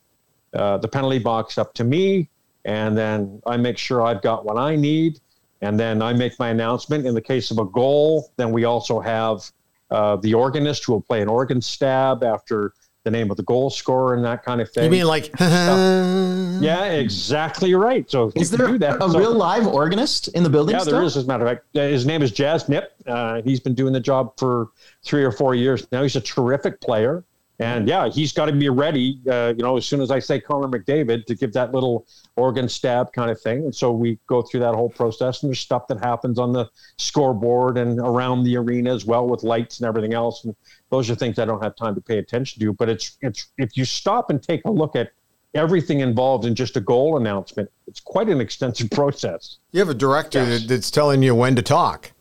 uh, 0.54 0.78
the 0.78 0.88
penalty 0.88 1.19
box 1.19 1.57
up 1.57 1.74
to 1.75 1.84
me. 1.84 2.30
And 2.66 2.98
then 2.98 3.42
I 3.45 3.57
make 3.57 3.78
sure 3.78 4.01
I've 4.01 4.22
got 4.22 4.45
what 4.45 4.57
I 4.57 4.75
need. 4.75 5.19
And 5.62 5.80
then 5.80 6.01
I 6.01 6.13
make 6.13 6.38
my 6.40 6.50
announcement. 6.50 7.06
In 7.06 7.13
the 7.13 7.22
case 7.22 7.51
of 7.51 7.57
a 7.57 7.66
goal, 7.66 8.31
then 8.38 8.51
we 8.51 8.66
also 8.66 9.00
have 9.00 9.50
uh, 9.92 10.16
the 10.18 10.34
organist 10.34 10.86
who 10.86 10.94
will 10.94 11.01
play 11.01 11.22
an 11.22 11.28
organ 11.28 11.62
stab 11.62 12.24
after 12.24 12.74
the 13.03 13.11
name 13.11 13.29
of 13.31 13.38
the 13.38 13.44
goal 13.44 13.69
scorer 13.69 14.15
and 14.15 14.23
that 14.23 14.44
kind 14.44 14.61
of 14.61 14.71
thing. 14.71 14.85
You 14.85 14.89
mean 14.89 15.05
like? 15.05 15.27
yeah, 15.39 16.85
exactly 16.85 17.73
right. 17.75 18.09
So 18.09 18.31
is 18.35 18.51
there 18.51 18.73
a 18.73 18.79
so, 18.79 19.19
real 19.19 19.33
live 19.33 19.67
organist 19.67 20.29
in 20.29 20.44
the 20.44 20.50
building? 20.50 20.75
Yeah, 20.75 20.81
still? 20.81 20.94
there 20.94 21.03
is. 21.03 21.17
As 21.17 21.25
a 21.25 21.27
matter 21.27 21.45
of 21.45 21.57
fact, 21.57 21.65
his 21.73 22.05
name 22.05 22.21
is 22.21 22.31
Jazz 22.31 22.69
Nip. 22.69 22.94
Uh, 23.05 23.41
he's 23.41 23.59
been 23.59 23.73
doing 23.75 23.94
the 23.94 24.00
job 24.00 24.33
for 24.38 24.69
three 25.03 25.23
or 25.23 25.31
four 25.31 25.55
years 25.55 25.85
now. 25.91 26.01
He's 26.03 26.15
a 26.15 26.21
terrific 26.21 26.79
player. 26.79 27.23
And 27.59 27.88
yeah, 27.88 28.09
he's 28.09 28.31
got 28.31 28.47
to 28.47 28.51
be 28.51 28.67
ready, 28.69 29.19
uh, 29.29 29.53
you 29.55 29.63
know, 29.63 29.77
as 29.77 29.85
soon 29.85 30.01
as 30.01 30.09
I 30.09 30.17
say 30.17 30.39
Connor 30.39 30.67
McDavid 30.67 31.25
to 31.27 31.35
give 31.35 31.53
that 31.53 31.71
little 31.71 32.07
organ 32.35 32.67
stab 32.67 33.13
kind 33.13 33.29
of 33.29 33.39
thing. 33.39 33.59
And 33.59 33.75
so 33.75 33.91
we 33.91 34.17
go 34.25 34.41
through 34.41 34.61
that 34.61 34.73
whole 34.73 34.89
process, 34.89 35.44
and 35.44 35.50
there's 35.50 35.59
stuff 35.59 35.88
that 35.88 36.00
happens 36.00 36.39
on 36.39 36.51
the 36.51 36.67
scoreboard 36.97 37.77
and 37.77 38.00
around 38.00 38.44
the 38.44 38.57
arena 38.57 38.94
as 38.94 39.05
well 39.05 39.27
with 39.27 39.44
lights 39.44 39.79
and 39.79 39.88
everything 39.88 40.15
else. 40.15 40.44
And 40.45 40.55
those 40.89 41.11
are 41.11 41.15
things 41.15 41.38
I 41.38 41.45
don't 41.45 41.61
have 41.61 41.75
time 41.75 41.94
to 41.94 42.01
pay 42.01 42.17
attention 42.17 42.59
to. 42.61 42.73
But 42.73 42.89
it's 42.89 43.17
it's 43.21 43.47
if 43.59 43.77
you 43.77 43.85
stop 43.85 44.31
and 44.31 44.41
take 44.41 44.65
a 44.65 44.71
look 44.71 44.95
at 44.95 45.11
everything 45.53 46.00
involved 46.00 46.45
in 46.45 46.55
just 46.55 46.75
a 46.75 46.81
goal 46.81 47.17
announcement, 47.17 47.69
it's 47.85 48.00
quite 48.00 48.29
an 48.29 48.41
extensive 48.41 48.89
process. 48.91 49.59
You 49.71 49.79
have 49.79 49.89
a 49.89 49.94
director 49.94 50.44
yes. 50.44 50.65
that's 50.65 50.89
telling 50.89 51.21
you 51.21 51.35
when 51.35 51.55
to 51.55 51.61
talk. 51.61 52.12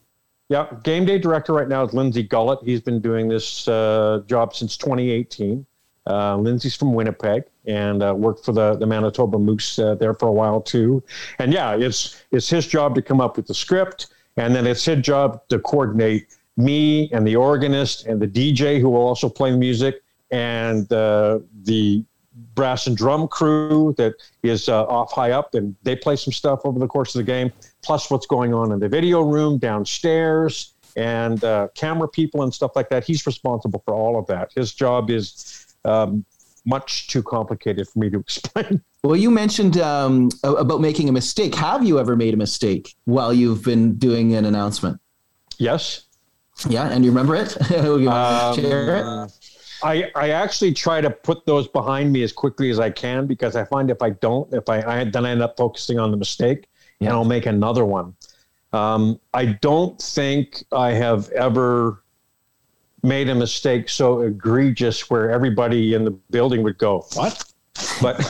Yeah, 0.52 0.66
game 0.82 1.06
day 1.06 1.16
director 1.16 1.54
right 1.54 1.66
now 1.66 1.82
is 1.82 1.94
Lindsay 1.94 2.22
Gullett. 2.22 2.62
He's 2.62 2.82
been 2.82 3.00
doing 3.00 3.26
this 3.26 3.66
uh, 3.66 4.22
job 4.26 4.54
since 4.54 4.76
2018. 4.76 5.64
Uh, 6.06 6.36
Lindsay's 6.36 6.76
from 6.76 6.92
Winnipeg 6.92 7.44
and 7.64 8.02
uh, 8.02 8.12
worked 8.14 8.44
for 8.44 8.52
the, 8.52 8.74
the 8.76 8.84
Manitoba 8.84 9.38
Moose 9.38 9.78
uh, 9.78 9.94
there 9.94 10.12
for 10.12 10.28
a 10.28 10.32
while 10.32 10.60
too. 10.60 11.02
And 11.38 11.54
yeah, 11.54 11.74
it's 11.74 12.22
it's 12.32 12.50
his 12.50 12.66
job 12.66 12.94
to 12.96 13.00
come 13.00 13.18
up 13.18 13.38
with 13.38 13.46
the 13.46 13.54
script, 13.54 14.08
and 14.36 14.54
then 14.54 14.66
it's 14.66 14.84
his 14.84 15.00
job 15.00 15.40
to 15.48 15.58
coordinate 15.58 16.26
me 16.58 17.10
and 17.12 17.26
the 17.26 17.34
organist 17.34 18.04
and 18.04 18.20
the 18.20 18.28
DJ 18.28 18.78
who 18.78 18.90
will 18.90 19.06
also 19.06 19.30
play 19.30 19.56
music 19.56 20.02
and 20.30 20.92
uh, 20.92 21.38
the 21.62 22.04
brass 22.54 22.86
and 22.86 22.96
drum 22.96 23.28
crew 23.28 23.94
that 23.98 24.14
is 24.42 24.68
uh, 24.68 24.84
off 24.84 25.12
high 25.12 25.32
up, 25.32 25.54
and 25.54 25.74
they 25.82 25.96
play 25.96 26.16
some 26.16 26.32
stuff 26.32 26.60
over 26.64 26.78
the 26.78 26.86
course 26.86 27.14
of 27.14 27.20
the 27.20 27.24
game 27.24 27.52
plus 27.82 28.10
what's 28.10 28.26
going 28.26 28.54
on 28.54 28.72
in 28.72 28.78
the 28.78 28.88
video 28.88 29.22
room 29.22 29.58
downstairs 29.58 30.74
and 30.96 31.42
uh, 31.44 31.68
camera 31.74 32.08
people 32.08 32.42
and 32.42 32.52
stuff 32.52 32.72
like 32.76 32.88
that. 32.90 33.04
He's 33.04 33.26
responsible 33.26 33.82
for 33.84 33.94
all 33.94 34.18
of 34.18 34.26
that. 34.26 34.52
His 34.54 34.74
job 34.74 35.10
is 35.10 35.66
um, 35.84 36.24
much 36.64 37.08
too 37.08 37.22
complicated 37.22 37.88
for 37.88 37.98
me 37.98 38.10
to 38.10 38.18
explain. 38.20 38.82
Well, 39.02 39.16
you 39.16 39.30
mentioned 39.30 39.78
um, 39.78 40.30
about 40.44 40.80
making 40.80 41.08
a 41.08 41.12
mistake. 41.12 41.54
Have 41.56 41.84
you 41.84 41.98
ever 41.98 42.14
made 42.14 42.34
a 42.34 42.36
mistake 42.36 42.94
while 43.04 43.32
you've 43.32 43.64
been 43.64 43.94
doing 43.96 44.34
an 44.34 44.44
announcement? 44.44 45.00
Yes. 45.58 46.04
Yeah, 46.68 46.88
and 46.88 47.04
you 47.04 47.10
remember 47.10 47.34
it? 47.34 47.56
you 47.70 48.08
um, 48.10 48.54
share 48.54 49.24
it? 49.24 49.32
I, 49.82 50.10
I 50.14 50.30
actually 50.30 50.72
try 50.72 51.00
to 51.00 51.10
put 51.10 51.44
those 51.46 51.68
behind 51.68 52.12
me 52.12 52.22
as 52.22 52.32
quickly 52.32 52.70
as 52.70 52.78
I 52.78 52.90
can 52.90 53.26
because 53.26 53.56
I 53.56 53.64
find 53.64 53.90
if 53.90 54.02
I 54.02 54.10
don't, 54.10 54.52
if 54.52 54.68
I, 54.68 54.82
I 54.82 55.04
then 55.04 55.26
I 55.26 55.30
end 55.30 55.42
up 55.42 55.56
focusing 55.56 55.98
on 55.98 56.10
the 56.10 56.16
mistake 56.16 56.68
yeah. 57.00 57.08
and 57.08 57.16
I'll 57.16 57.24
make 57.24 57.46
another 57.46 57.84
one. 57.84 58.14
Um, 58.72 59.20
I 59.34 59.46
don't 59.46 60.00
think 60.00 60.64
I 60.72 60.92
have 60.92 61.28
ever 61.30 62.02
made 63.02 63.28
a 63.28 63.34
mistake 63.34 63.88
so 63.88 64.20
egregious 64.20 65.10
where 65.10 65.30
everybody 65.30 65.94
in 65.94 66.04
the 66.04 66.10
building 66.10 66.62
would 66.62 66.78
go, 66.78 67.04
"What?" 67.14 67.44
But 68.00 68.24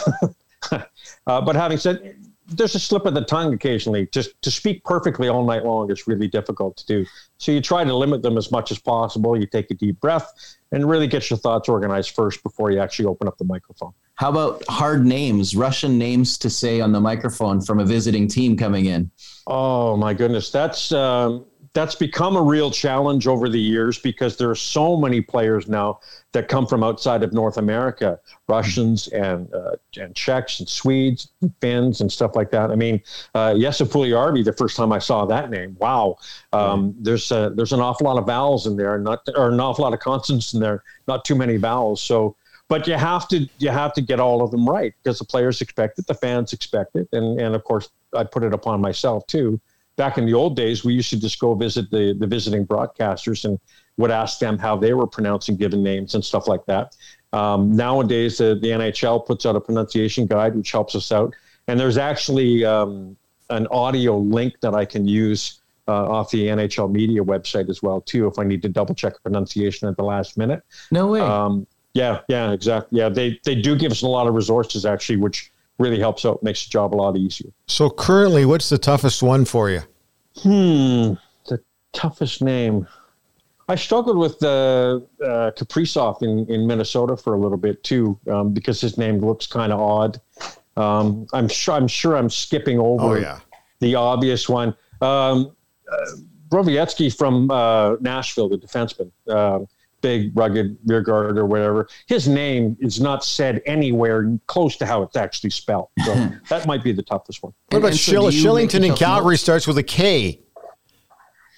uh, 1.27 1.41
but 1.41 1.55
having 1.55 1.79
said, 1.79 2.17
there's 2.57 2.75
a 2.75 2.81
slip 2.81 3.07
of 3.07 3.15
the 3.15 3.25
tongue 3.25 3.53
occasionally. 3.55 4.09
Just 4.13 4.41
to 4.43 4.51
speak 4.51 4.85
perfectly 4.85 5.29
all 5.29 5.45
night 5.45 5.65
long 5.65 5.91
is 5.91 6.07
really 6.07 6.29
difficult 6.29 6.77
to 6.79 6.87
do. 6.87 7.07
So 7.39 7.53
you 7.53 7.61
try 7.61 7.85
to 7.85 7.95
limit 7.95 8.23
them 8.23 8.37
as 8.37 8.51
much 8.51 8.71
as 8.71 8.79
possible. 8.79 9.39
You 9.39 9.47
take 9.47 9.71
a 9.71 9.75
deep 9.75 10.01
breath 10.01 10.33
and 10.71 10.89
really 10.89 11.07
get 11.07 11.29
your 11.31 11.39
thoughts 11.39 11.69
organized 11.69 12.15
first 12.15 12.43
before 12.43 12.71
you 12.71 12.79
actually 12.79 13.07
open 13.07 13.29
up 13.29 13.39
the 13.39 13.45
microphone. 13.45 13.93
How 14.15 14.31
about 14.31 14.63
hard 14.69 15.05
names, 15.05 15.57
Russian 15.57 15.99
names 15.99 16.39
to 16.39 16.51
say 16.51 16.81
on 16.81 16.93
the 16.93 17.01
microphone 17.01 17.61
from 17.61 17.81
a 17.81 17.85
visiting 17.85 18.29
team 18.29 18.57
coming 18.57 18.87
in? 18.87 19.11
Oh 19.47 19.97
my 19.97 20.15
goodness, 20.15 20.51
that's 20.51 20.93
um, 20.93 21.45
that's 21.75 21.95
become 21.95 22.37
a 22.37 22.43
real 22.43 22.71
challenge 22.71 23.27
over 23.27 23.49
the 23.49 23.61
years 23.61 23.99
because 23.99 24.37
there 24.37 24.51
are 24.51 24.55
so 24.55 24.97
many 24.97 25.23
players 25.23 25.69
now 25.69 26.01
that 26.33 26.49
come 26.49 26.67
from 26.67 26.85
outside 26.85 27.23
of 27.23 27.33
North 27.33 27.57
America, 27.57 28.21
Russians 28.47 29.09
and 29.09 29.53
uh, 29.55 29.77
and 29.97 30.15
Czechs 30.15 30.61
and 30.61 30.69
Swedes, 30.69 31.29
and 31.41 31.53
Finns 31.61 32.03
and 32.03 32.13
stuff 32.13 32.37
like 32.37 32.51
that. 32.51 32.71
I 32.71 32.75
mean, 32.75 33.01
uh, 33.35 33.59
Jesse 33.59 33.85
Puljujarvi, 33.85 34.45
the 34.45 34.53
first 34.53 34.77
time 34.77 34.93
I 34.93 34.99
saw 34.99 35.25
that 35.27 35.51
name, 35.51 35.77
wow, 35.81 36.19
um, 36.53 36.95
there's 36.99 37.31
a, 37.33 37.53
there's 37.55 37.73
an 37.73 37.81
awful 37.81 38.07
lot 38.07 38.19
of 38.19 38.27
vowels 38.27 38.67
in 38.67 38.77
there, 38.77 38.99
not 38.99 39.27
or 39.35 39.49
an 39.49 39.61
awful 39.61 39.85
lot 39.85 39.95
of 39.95 40.01
consonants 40.01 40.53
in 40.53 40.61
there, 40.61 40.83
not 41.09 41.25
too 41.25 41.35
many 41.35 41.57
vowels. 41.57 42.03
So, 42.03 42.37
but 42.69 42.87
you 42.87 42.95
have 42.95 43.29
to 43.29 43.49
you 43.59 43.71
have 43.71 43.95
to 43.95 44.03
get 44.03 44.21
all 44.21 44.43
of 44.43 44.51
them 44.51 44.69
right 44.69 44.93
because 45.03 45.19
the 45.19 45.25
players 45.25 45.63
expect 45.63 45.99
it, 45.99 46.07
the 46.07 46.15
fans 46.15 46.53
expect 46.53 46.97
it, 46.97 47.09
and 47.13 47.41
and 47.41 47.55
of 47.55 47.65
course 47.65 47.89
I 48.15 48.25
put 48.25 48.43
it 48.43 48.53
upon 48.53 48.83
myself 48.83 49.27
too 49.27 49.59
back 50.03 50.19
in 50.19 50.27
the 50.27 50.35
old 50.35 50.57
days, 50.57 50.85
we 50.85 50.93
used 50.95 51.11
to 51.11 51.21
just 51.27 51.39
go 51.39 51.55
visit 51.55 51.89
the, 51.93 52.13
the 52.19 52.27
visiting 52.27 52.67
broadcasters 52.67 53.45
and 53.45 53.61
would 53.99 54.11
ask 54.11 54.41
them 54.41 54.59
how 54.59 54.75
they 54.77 54.95
were 54.95 55.07
pronouncing 55.07 55.55
given 55.57 55.81
names 55.81 56.17
and 56.17 56.25
stuff 56.25 56.49
like 56.49 56.65
that. 56.67 56.97
Um, 57.33 57.77
nowadays, 57.77 58.41
uh, 58.41 58.55
the 58.55 58.71
NHL 58.81 59.25
puts 59.25 59.47
out 59.47 59.55
a 59.55 59.61
pronunciation 59.61 60.27
guide, 60.27 60.57
which 60.57 60.73
helps 60.73 60.97
us 60.97 61.13
out. 61.13 61.33
And 61.69 61.79
there's 61.79 61.99
actually 61.99 62.65
um, 62.65 63.17
an 63.49 63.69
audio 63.69 64.19
link 64.19 64.55
that 64.63 64.75
I 64.75 64.85
can 64.85 65.07
use 65.07 65.61
uh, 65.87 66.11
off 66.15 66.33
the 66.33 66.49
NHL 66.49 66.91
media 66.91 67.23
website 67.23 67.71
as 67.71 67.81
well, 67.81 68.01
too, 68.01 68.27
if 68.27 68.41
I 68.41 68.43
need 68.43 68.63
to 68.63 68.69
double 68.69 68.97
check 68.97 69.15
a 69.17 69.21
pronunciation 69.21 69.89
at 69.89 69.97
the 69.97 70.03
last 70.03 70.37
minute. 70.37 70.63
No 70.91 71.07
way. 71.13 71.21
Um, 71.21 71.65
yeah, 71.95 72.23
yeah, 72.27 72.51
exactly. 72.51 72.99
Yeah, 72.99 73.09
they, 73.09 73.39
they 73.45 73.55
do 73.55 73.77
give 73.77 73.93
us 73.93 74.03
a 74.03 74.09
lot 74.09 74.27
of 74.27 74.35
resources, 74.35 74.85
actually, 74.85 75.19
which 75.19 75.53
really 75.79 76.01
helps 76.01 76.25
out, 76.25 76.43
makes 76.43 76.65
the 76.65 76.71
job 76.71 76.93
a 76.93 76.97
lot 76.97 77.17
easier. 77.17 77.51
So 77.69 77.89
currently, 77.89 78.45
what's 78.45 78.69
the 78.69 78.79
toughest 78.79 79.23
one 79.23 79.45
for 79.45 79.71
you? 79.71 79.83
Hmm, 80.41 81.15
the 81.47 81.61
toughest 81.93 82.43
name. 82.43 82.87
I 83.69 83.75
struggled 83.77 84.19
with 84.19 84.39
the 84.39 85.07
uh, 85.23 85.51
Kaprizov 85.57 86.23
in, 86.23 86.47
in 86.53 86.67
Minnesota 86.67 87.17
for 87.17 87.35
a 87.35 87.39
little 87.39 87.57
bit 87.59 87.83
too, 87.85 88.19
um, 88.31 88.53
because 88.53 88.81
his 88.81 88.99
name 88.99 89.19
looks 89.19 89.47
kind 89.47 89.73
of 89.73 89.81
odd. 89.81 90.21
Um, 90.77 91.27
I'm 91.33 91.49
sure 91.49 91.75
I'm 91.75 91.87
sure 91.89 92.17
I'm 92.17 92.31
skipping 92.31 92.79
over 92.79 93.05
Oh, 93.05 93.15
yeah. 93.15 93.39
the 93.81 93.95
obvious 93.95 94.49
one. 94.49 94.71
Um, 95.01 95.55
uh, 95.91 95.97
Borowiecki 96.49 97.17
from 97.17 97.51
uh, 97.51 97.97
Nashville, 98.01 98.49
the 98.49 98.59
defenseman, 98.59 99.11
uh, 99.29 99.61
big 100.03 100.37
rugged 100.37 100.77
rear 100.85 101.01
guard 101.01 101.39
or 101.39 101.47
whatever. 101.47 101.89
His 102.07 102.29
name 102.29 102.77
is 102.81 103.01
not 103.01 103.25
said 103.25 103.63
anywhere 103.65 104.39
close 104.47 104.77
to 104.77 104.87
how 104.87 105.03
it's 105.03 105.17
actually 105.17 105.51
spelled. 105.51 105.89
So 106.05 106.15
that 106.49 106.67
might 106.67 106.85
be 106.85 106.93
the 106.93 107.03
toughest 107.03 107.43
one. 107.43 107.55
What 107.71 107.79
about 107.79 107.91
and 107.93 107.97
so 107.97 108.13
Shill- 108.13 108.31
do 108.31 108.37
you 108.37 108.55
make 108.55 108.71
Kylington 108.71 108.87
in 108.87 108.95
Calgary 108.95 109.35
notes? 109.35 109.43
starts 109.43 109.67
with 109.67 109.79
a 109.79 109.83
K. 109.83 110.41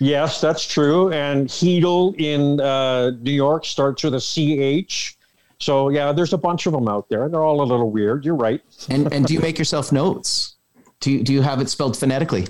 Yes, 0.01 0.41
that's 0.41 0.67
true. 0.67 1.13
And 1.13 1.49
Chytil 1.49 2.19
in 2.21 2.61
uh, 2.61 3.11
New 3.21 3.33
York 3.33 3.65
starts 3.65 4.05
with 4.05 4.15
a 4.15 4.21
CH. 4.85 5.17
So 5.59 5.89
yeah, 5.89 6.13
there's 6.13 6.33
a 6.33 6.39
bunch 6.39 6.67
of 6.67 6.73
them 6.73 6.89
out 6.89 7.09
there. 7.09 7.29
They're 7.29 7.43
all 7.43 7.63
a 7.63 7.65
little 7.65 7.91
weird. 7.91 8.25
You're 8.25 8.35
right. 8.35 8.61
And 8.89 9.13
and 9.13 9.25
do 9.25 9.35
you 9.35 9.41
make 9.41 9.59
yourself 9.59 9.93
notes? 9.93 10.57
Do 11.01 11.13
you, 11.13 11.23
do 11.23 11.33
you 11.33 11.43
have 11.43 11.61
it 11.61 11.69
spelled 11.69 11.97
phonetically? 11.97 12.47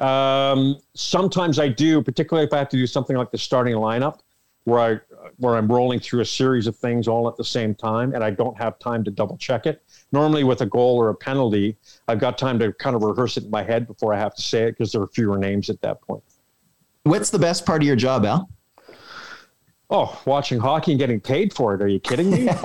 Um, 0.00 0.78
sometimes 0.94 1.58
I 1.58 1.68
do, 1.68 2.02
particularly 2.02 2.46
if 2.46 2.52
I 2.52 2.58
have 2.58 2.68
to 2.70 2.76
do 2.76 2.86
something 2.86 3.16
like 3.16 3.30
the 3.30 3.38
starting 3.38 3.74
lineup, 3.74 4.20
where 4.64 4.78
I 4.78 5.07
where 5.36 5.56
I'm 5.56 5.68
rolling 5.68 6.00
through 6.00 6.20
a 6.20 6.24
series 6.24 6.66
of 6.66 6.76
things 6.76 7.08
all 7.08 7.28
at 7.28 7.36
the 7.36 7.44
same 7.44 7.74
time, 7.74 8.14
and 8.14 8.24
I 8.24 8.30
don't 8.30 8.56
have 8.58 8.78
time 8.78 9.04
to 9.04 9.10
double 9.10 9.36
check 9.36 9.66
it. 9.66 9.82
Normally, 10.12 10.44
with 10.44 10.60
a 10.62 10.66
goal 10.66 10.96
or 10.96 11.10
a 11.10 11.14
penalty, 11.14 11.76
I've 12.08 12.18
got 12.18 12.38
time 12.38 12.58
to 12.60 12.72
kind 12.72 12.96
of 12.96 13.02
rehearse 13.02 13.36
it 13.36 13.44
in 13.44 13.50
my 13.50 13.62
head 13.62 13.86
before 13.86 14.14
I 14.14 14.18
have 14.18 14.34
to 14.34 14.42
say 14.42 14.64
it 14.64 14.72
because 14.72 14.92
there 14.92 15.02
are 15.02 15.08
fewer 15.08 15.38
names 15.38 15.70
at 15.70 15.80
that 15.82 16.00
point. 16.02 16.22
What's 17.04 17.30
the 17.30 17.38
best 17.38 17.64
part 17.64 17.82
of 17.82 17.86
your 17.86 17.96
job, 17.96 18.24
Al? 18.24 18.48
Oh, 19.90 20.20
watching 20.26 20.58
hockey 20.58 20.92
and 20.92 20.98
getting 20.98 21.18
paid 21.18 21.54
for 21.54 21.74
it. 21.74 21.80
Are 21.80 21.88
you 21.88 21.98
kidding 21.98 22.30
me? 22.30 22.48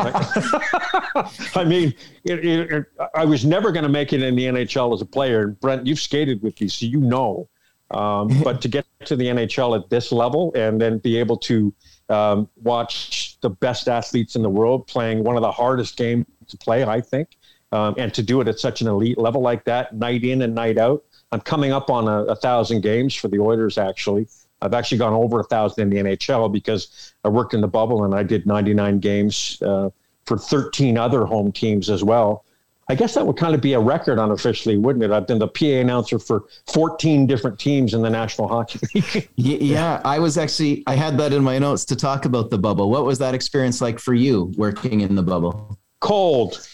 I 1.56 1.64
mean, 1.66 1.94
it, 2.26 2.46
it, 2.46 2.72
it, 2.72 2.86
I 3.16 3.24
was 3.24 3.46
never 3.46 3.72
going 3.72 3.84
to 3.84 3.90
make 3.90 4.12
it 4.12 4.22
in 4.22 4.36
the 4.36 4.46
NHL 4.46 4.94
as 4.94 5.02
a 5.02 5.06
player. 5.06 5.44
And 5.44 5.60
Brent, 5.62 5.88
you've 5.88 6.00
skated 6.00 6.42
with 6.42 6.60
me, 6.60 6.68
so 6.68 6.86
you 6.86 7.00
know. 7.00 7.48
Um, 7.92 8.28
but 8.44 8.62
to 8.62 8.68
get 8.68 8.86
to 9.06 9.16
the 9.16 9.28
NHL 9.28 9.80
at 9.82 9.90
this 9.90 10.12
level 10.12 10.52
and 10.56 10.82
then 10.82 10.98
be 10.98 11.18
able 11.18 11.38
to 11.38 11.74
um, 12.14 12.48
watch 12.62 13.38
the 13.42 13.50
best 13.50 13.90
athletes 13.90 14.36
in 14.36 14.42
the 14.42 14.50
world 14.50 14.88
playing 14.88 15.24
one 15.24 15.36
of 15.36 15.42
the 15.42 15.52
hardest 15.52 15.98
games 15.98 16.26
to 16.48 16.58
play, 16.58 16.84
I 16.84 17.02
think, 17.02 17.30
um, 17.72 17.96
and 17.98 18.14
to 18.14 18.24
do 18.24 18.40
it 18.42 18.48
at 18.48 18.60
such 18.60 18.82
an 18.82 18.88
elite 18.88 19.18
level 19.18 19.42
like 19.42 19.66
that, 19.66 19.94
night 19.96 20.24
in 20.24 20.42
and 20.44 20.56
night 20.56 20.78
out. 20.78 21.04
I'm 21.32 21.42
coming 21.42 21.72
up 21.72 21.90
on 21.90 22.08
a, 22.08 22.24
a 22.26 22.36
thousand 22.36 22.82
games 22.82 23.16
for 23.16 23.28
the 23.28 23.40
Oilers, 23.40 23.78
actually. 23.78 24.28
I've 24.62 24.74
actually 24.74 25.00
gone 25.00 25.14
over 25.14 25.42
a 25.42 25.44
thousand 25.44 25.84
in 25.84 25.90
the 26.06 26.12
NHL 26.12 26.52
because 26.52 27.14
I 27.26 27.30
worked 27.30 27.54
in 27.54 27.62
the 27.62 27.68
bubble 27.68 28.06
and 28.06 28.16
I 28.16 28.24
did 28.24 28.46
99 28.46 29.00
games 29.00 29.62
uh, 29.62 29.90
for 30.26 30.38
13 30.38 30.98
other 30.98 31.26
home 31.26 31.52
teams 31.52 31.90
as 31.90 32.04
well. 32.04 32.46
I 32.90 32.96
guess 32.96 33.14
that 33.14 33.26
would 33.26 33.38
kind 33.38 33.56
of 33.56 33.62
be 33.62 33.74
a 33.74 33.80
record 33.80 34.20
unofficially, 34.20 34.78
wouldn't 34.78 35.04
it? 35.04 35.12
I've 35.12 35.26
been 35.26 35.40
the 35.40 35.48
PA 35.48 35.66
announcer 35.66 36.20
for 36.20 36.46
14 36.68 37.26
different 37.26 37.58
teams 37.58 37.94
in 37.94 38.02
the 38.02 38.10
National 38.10 38.48
Hockey 38.48 38.80
League. 38.94 39.30
Yeah, 39.36 40.02
I 40.04 40.20
was 40.20 40.38
actually 40.38 40.84
I 40.86 40.96
had 40.96 41.18
that 41.20 41.32
in 41.32 41.44
my 41.44 41.60
notes 41.60 41.86
to 41.86 41.96
talk 41.96 42.26
about 42.26 42.50
the 42.50 42.58
bubble. 42.58 42.90
What 42.90 43.06
was 43.06 43.20
that 43.20 43.34
experience 43.34 43.82
like 43.82 44.00
for 44.00 44.14
you 44.14 44.54
working 44.58 45.02
in 45.02 45.16
the 45.16 45.24
bubble? 45.24 45.80
cold, 46.04 46.68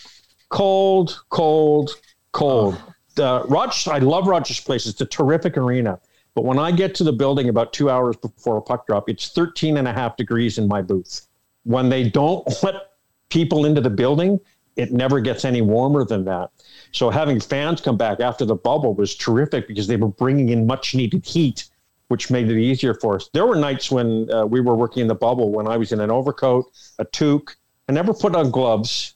cold, 0.50 1.22
cold, 1.30 1.92
cold. 2.32 2.82
Uh, 3.18 3.44
Rochester, 3.48 3.92
I 3.92 4.00
love 4.00 4.25
Rogers 4.25 4.60
Place. 4.60 4.88
It's 4.88 5.01
a 5.01 5.06
terrific 5.06 5.56
arena. 5.56 6.00
But 6.34 6.46
when 6.46 6.58
I 6.58 6.72
get 6.72 6.96
to 6.96 7.04
the 7.04 7.13
building 7.13 7.48
about 7.48 7.72
two 7.72 7.92
hours 7.92 8.16
before 8.18 8.58
a 8.58 8.62
puck 8.62 8.88
drop, 8.88 9.08
it's 9.08 9.30
13 9.30 9.78
and 9.78 9.88
a 9.88 9.94
half 9.94 10.18
degrees 10.18 10.58
in 10.58 10.68
my 10.68 10.82
booth. 10.82 11.28
When 11.63 11.89
they 11.89 12.10
don't 12.10 12.48
let 12.63 12.94
people 13.30 13.66
into 13.66 13.82
the 13.82 13.89
building, 13.92 14.39
it 14.79 14.93
never 14.93 15.19
gets 15.19 15.43
any 15.43 15.62
warmer 15.62 16.05
than 16.05 16.24
that. 16.24 16.51
So 16.93 17.09
having 17.09 17.41
fans 17.41 17.81
come 17.81 17.98
back 17.98 18.21
after 18.21 18.45
the 18.45 18.55
bubble 18.55 18.95
was 18.95 19.13
terrific 19.13 19.67
because 19.67 19.88
they 19.88 19.98
were 19.98 20.07
bringing 20.07 20.50
in 20.50 20.65
much 20.65 20.95
needed 20.95 21.25
heat, 21.25 21.65
which 22.07 22.31
made 22.31 22.50
it 22.50 22.57
easier 22.57 22.93
for 22.93 23.15
us. 23.17 23.29
There 23.33 23.45
were 23.45 23.57
nights 23.57 23.91
when 23.91 24.31
uh, 24.31 24.45
we 24.45 24.62
were 24.62 24.75
working 24.75 25.01
in 25.01 25.07
the 25.07 25.15
bubble 25.15 25.51
when 25.51 25.67
I 25.67 25.75
was 25.75 25.91
in 25.91 26.00
an 26.00 26.09
overcoat, 26.09 26.65
a 26.98 27.03
toque. 27.03 27.57
I 27.89 27.91
never 27.91 28.13
put 28.13 28.36
on 28.36 28.51
gloves. 28.51 29.15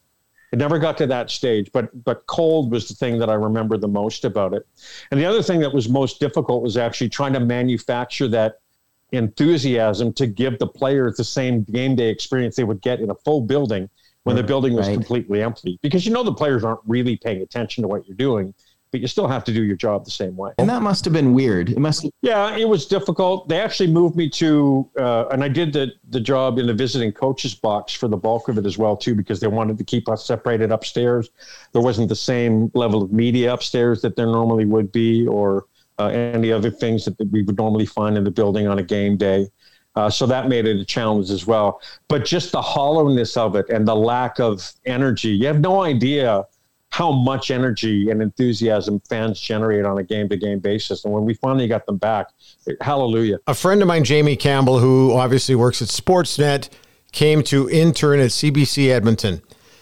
It 0.52 0.60
never 0.60 0.78
got 0.80 0.98
to 0.98 1.08
that 1.08 1.32
stage, 1.32 1.72
but 1.72 1.90
but 2.04 2.28
cold 2.28 2.70
was 2.70 2.88
the 2.88 2.94
thing 2.94 3.18
that 3.20 3.30
I 3.30 3.34
remember 3.34 3.78
the 3.78 3.88
most 3.88 4.24
about 4.26 4.54
it. 4.54 4.68
And 5.10 5.20
the 5.20 5.26
other 5.26 5.42
thing 5.42 5.62
that 5.62 5.74
was 5.74 5.90
most 5.90 6.20
difficult 6.20 6.62
was 6.62 6.78
actually 6.78 7.10
trying 7.10 7.34
to 7.34 7.40
manufacture 7.40 8.28
that 8.28 8.60
enthusiasm 9.14 10.14
to 10.14 10.28
give 10.28 10.60
the 10.60 10.68
players 10.68 11.16
the 11.18 11.24
same 11.24 11.64
game 11.64 11.96
day 11.96 12.10
experience 12.10 12.56
they 12.56 12.64
would 12.66 12.82
get 12.82 13.00
in 13.00 13.10
a 13.10 13.16
full 13.16 13.42
building 13.42 13.90
when 14.24 14.36
the 14.36 14.44
building 14.44 14.74
was 14.74 14.88
Right. 14.88 14.94
completely 14.94 15.42
empty. 15.42 15.80
Because 15.82 16.06
you 16.06 16.14
know 16.14 16.24
the 16.24 16.34
players 16.34 16.64
aren't 16.64 16.80
really 16.88 17.18
paying 17.18 17.42
attention 17.42 17.82
to 17.84 17.88
what 17.88 18.08
you're 18.08 18.16
doing, 18.18 18.54
but 18.92 19.02
you 19.02 19.08
still 19.08 19.28
have 19.28 19.44
to 19.44 19.52
do 19.52 19.64
your 19.64 19.76
job 19.76 20.06
the 20.06 20.12
same 20.12 20.38
way. 20.38 20.52
And 20.60 20.70
that 20.70 20.82
must 20.82 21.04
have 21.06 21.14
been 21.14 21.34
weird. 21.34 21.72
It 21.72 21.80
must 21.80 22.08
Yeah, 22.22 22.56
it 22.56 22.68
was 22.70 22.86
difficult. 22.86 23.50
They 23.50 23.60
actually 23.60 23.92
moved 23.92 24.16
me 24.16 24.30
to, 24.30 24.88
uh, 25.00 25.26
and 25.32 25.44
I 25.44 25.48
did 25.50 25.74
the 25.74 25.92
the 26.10 26.20
job 26.20 26.60
in 26.60 26.68
the 26.68 26.74
visiting 26.74 27.12
coaches 27.12 27.56
box 27.56 27.94
for 27.94 28.08
the 28.08 28.18
bulk 28.18 28.50
of 28.50 28.58
it 28.58 28.66
as 28.66 28.78
well 28.78 28.96
too, 28.96 29.16
because 29.16 29.40
they 29.40 29.48
wanted 29.48 29.78
to 29.80 29.84
keep 29.84 30.08
us 30.08 30.26
separated 30.26 30.72
upstairs. 30.72 31.32
There 31.74 31.82
wasn't 31.82 32.08
the 32.10 32.16
same 32.16 32.72
level 32.76 33.02
of 33.02 33.12
media 33.12 33.52
upstairs 33.54 34.02
that 34.04 34.16
there 34.16 34.28
normally 34.28 34.66
would 34.66 34.92
be, 34.92 35.28
or 35.28 35.66
uh, 36.00 36.08
any 36.08 36.52
other 36.52 36.72
things 36.72 37.06
that 37.06 37.16
we 37.32 37.44
would 37.44 37.58
normally 37.58 37.86
find 37.86 38.16
in 38.18 38.24
the 38.24 38.32
building 38.32 38.68
on 38.68 38.80
a 38.80 38.84
game 38.84 39.18
day. 39.18 39.48
Uh, 39.96 40.10
so 40.10 40.26
that 40.26 40.50
made 40.50 40.66
it 40.66 40.78
a 40.78 40.86
challenge 40.86 41.30
as 41.30 41.46
well. 41.46 41.82
But 42.08 42.26
just 42.26 42.52
the 42.52 42.62
hollowness 42.62 43.38
of 43.38 43.56
it 43.56 43.70
and 43.70 43.88
the 43.88 43.96
lack 43.96 44.40
of 44.40 44.72
energy, 44.86 45.30
you 45.30 45.48
have 45.48 45.60
no 45.60 45.84
idea 45.84 46.46
how 46.90 47.12
much 47.12 47.50
energy 47.50 48.12
and 48.12 48.22
enthusiasm 48.22 49.02
fans 49.10 49.40
generate 49.40 49.84
on 49.84 49.98
a 49.98 50.04
game 50.04 50.30
to 50.30 50.38
game 50.38 50.60
basis. 50.60 51.06
And 51.06 51.14
when 51.14 51.26
we 51.26 51.34
finally 51.34 51.68
got 51.68 51.88
them 51.88 51.98
back, 51.98 52.28
hallelujah. 52.82 53.40
A 53.48 53.56
friend 53.56 53.82
of 53.82 53.88
mine, 53.88 54.04
Jamie 54.04 54.36
Campbell, 54.36 54.78
who 54.78 55.12
obviously 55.14 55.56
works 55.56 55.82
at 55.82 55.88
Sportsnet, 55.88 56.70
came 57.12 57.42
to 57.46 57.70
intern 57.70 58.20
at 58.20 58.30
CBC 58.30 58.90
Edmonton. 58.90 59.42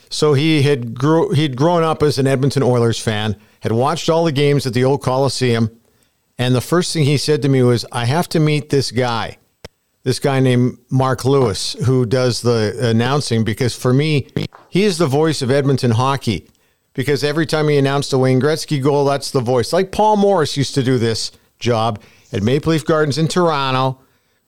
So 0.09 0.33
he 0.33 0.61
had 0.61 0.93
grew 0.93 1.31
he'd 1.31 1.55
grown 1.55 1.83
up 1.83 2.03
as 2.03 2.17
an 2.17 2.27
Edmonton 2.27 2.63
Oilers 2.63 2.99
fan, 2.99 3.35
had 3.61 3.71
watched 3.71 4.09
all 4.09 4.25
the 4.25 4.31
games 4.31 4.65
at 4.65 4.73
the 4.73 4.83
old 4.83 5.01
Coliseum, 5.01 5.69
and 6.37 6.53
the 6.53 6.61
first 6.61 6.93
thing 6.93 7.05
he 7.05 7.17
said 7.17 7.41
to 7.41 7.49
me 7.49 7.63
was, 7.63 7.85
"I 7.91 8.05
have 8.05 8.27
to 8.29 8.39
meet 8.39 8.69
this 8.69 8.91
guy." 8.91 9.37
This 10.03 10.19
guy 10.19 10.39
named 10.39 10.79
Mark 10.89 11.25
Lewis, 11.25 11.73
who 11.85 12.05
does 12.05 12.41
the 12.41 12.75
announcing, 12.81 13.43
because 13.43 13.75
for 13.75 13.93
me, 13.93 14.27
he 14.69 14.83
is 14.83 14.97
the 14.97 15.05
voice 15.05 15.41
of 15.41 15.51
Edmonton 15.51 15.91
hockey. 15.91 16.47
Because 16.93 17.23
every 17.23 17.45
time 17.45 17.69
he 17.69 17.77
announced 17.77 18.11
a 18.11 18.17
Wayne 18.17 18.41
Gretzky 18.41 18.81
goal, 18.81 19.05
that's 19.05 19.31
the 19.31 19.39
voice. 19.39 19.71
Like 19.71 19.91
Paul 19.91 20.17
Morris 20.17 20.57
used 20.57 20.75
to 20.75 20.83
do 20.83 20.97
this 20.97 21.31
job 21.59 22.01
at 22.33 22.41
Maple 22.43 22.73
Leaf 22.73 22.83
Gardens 22.83 23.17
in 23.17 23.27
Toronto. 23.27 23.99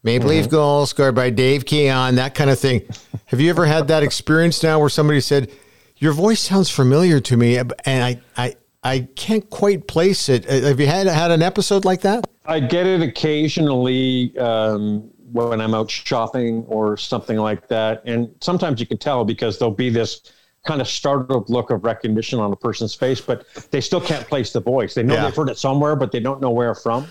Maple 0.04 0.28
Leaf 0.28 0.50
goal 0.50 0.86
scored 0.86 1.16
by 1.16 1.30
Dave 1.30 1.66
Keon, 1.66 2.16
that 2.16 2.36
kind 2.36 2.50
of 2.50 2.60
thing. 2.60 2.82
Have 3.28 3.40
you 3.40 3.50
ever 3.50 3.66
had 3.66 3.88
that 3.88 4.04
experience 4.04 4.62
now 4.62 4.80
where 4.80 4.90
somebody 4.90 5.22
said, 5.22 5.50
Your 5.98 6.12
voice 6.12 6.42
sounds 6.42 6.70
familiar 6.70 7.22
to 7.22 7.38
me, 7.38 7.58
and 7.58 7.74
I, 7.86 8.20
I, 8.36 8.56
I 8.84 9.08
can't 9.16 9.50
quite 9.50 9.88
place 9.88 10.28
it? 10.28 10.46
Uh, 10.46 10.68
Have 10.68 10.82
you 10.82 10.88
had, 10.88 11.08
had 11.08 11.32
an 11.32 11.42
episode 11.42 11.86
like 11.86 12.02
that? 12.02 12.28
I 12.46 12.60
get 12.60 12.86
it 12.86 13.02
occasionally 13.02 14.38
um, 14.38 15.10
when 15.34 15.60
I'm 15.60 15.74
out 15.74 15.90
shopping 15.92 16.64
or 16.68 16.96
something 16.96 17.38
like 17.38 17.68
that. 17.68 18.04
And 18.06 18.30
sometimes 18.40 18.80
you 18.80 18.86
can 18.86 18.98
tell 18.98 19.26
because 19.26 19.60
there'll 19.60 19.74
be 19.74 19.90
this 19.90 20.22
kind 20.66 20.80
of 20.80 20.88
startled 20.88 21.50
look 21.50 21.72
of 21.72 21.84
recognition 21.84 22.40
on 22.40 22.54
a 22.54 22.56
person's 22.56 22.96
face, 22.96 23.20
but 23.20 23.46
they 23.72 23.82
still 23.82 24.00
can't 24.00 24.26
place 24.28 24.54
the 24.54 24.62
voice. 24.62 24.94
They 24.94 25.04
know 25.04 25.16
Yeah. 25.16 25.26
they've 25.26 25.36
heard 25.36 25.50
it 25.50 25.58
somewhere, 25.58 25.96
but 25.96 26.12
they 26.12 26.20
don't 26.22 26.40
know 26.40 26.52
where 26.52 26.74
from. 26.76 27.06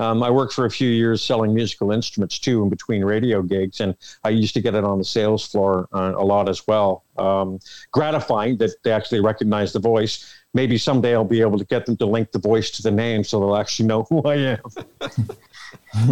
Um, 0.00 0.22
I 0.22 0.30
worked 0.30 0.52
for 0.52 0.64
a 0.64 0.70
few 0.70 0.88
years 0.88 1.22
selling 1.22 1.52
musical 1.54 1.90
instruments 1.92 2.38
too 2.38 2.62
in 2.62 2.68
between 2.68 3.04
radio 3.04 3.42
gigs, 3.42 3.80
and 3.80 3.96
I 4.24 4.28
used 4.30 4.54
to 4.54 4.60
get 4.60 4.74
it 4.76 4.84
on 4.84 4.98
the 4.98 5.04
sales 5.04 5.44
floor 5.46 5.88
uh, 5.92 6.12
a 6.16 6.24
lot 6.24 6.48
as 6.48 6.66
well. 6.68 7.04
Um, 7.18 7.58
gratifying 7.90 8.56
that 8.58 8.70
they 8.84 8.92
actually 8.92 9.20
recognize 9.20 9.72
the 9.72 9.80
voice. 9.80 10.24
Maybe 10.54 10.78
someday 10.78 11.14
I'll 11.14 11.24
be 11.24 11.40
able 11.40 11.58
to 11.58 11.64
get 11.64 11.84
them 11.84 11.96
to 11.98 12.06
link 12.06 12.30
the 12.32 12.38
voice 12.38 12.70
to 12.72 12.82
the 12.82 12.92
name 12.92 13.24
so 13.24 13.40
they'll 13.40 13.56
actually 13.56 13.86
know 13.86 14.02
who 14.08 14.22
I 14.22 14.34
am. 14.36 14.58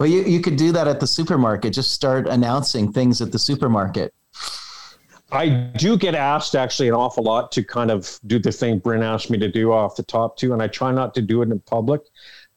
well 0.00 0.08
you, 0.08 0.22
you 0.24 0.40
could 0.40 0.56
do 0.56 0.72
that 0.72 0.86
at 0.88 1.00
the 1.00 1.06
supermarket. 1.06 1.72
Just 1.72 1.92
start 1.92 2.26
announcing 2.28 2.92
things 2.92 3.20
at 3.20 3.32
the 3.32 3.38
supermarket. 3.38 4.12
I 5.30 5.48
do 5.76 5.98
get 5.98 6.14
asked 6.14 6.54
actually 6.54 6.88
an 6.88 6.94
awful 6.94 7.22
lot 7.22 7.52
to 7.52 7.62
kind 7.62 7.90
of 7.90 8.18
do 8.26 8.38
the 8.38 8.50
thing 8.50 8.78
Bryn 8.78 9.02
asked 9.02 9.28
me 9.30 9.36
to 9.38 9.50
do 9.50 9.72
off 9.72 9.94
the 9.96 10.02
top 10.02 10.38
too, 10.38 10.54
and 10.54 10.62
I 10.62 10.68
try 10.68 10.90
not 10.90 11.14
to 11.14 11.22
do 11.22 11.42
it 11.42 11.50
in 11.50 11.60
public 11.60 12.00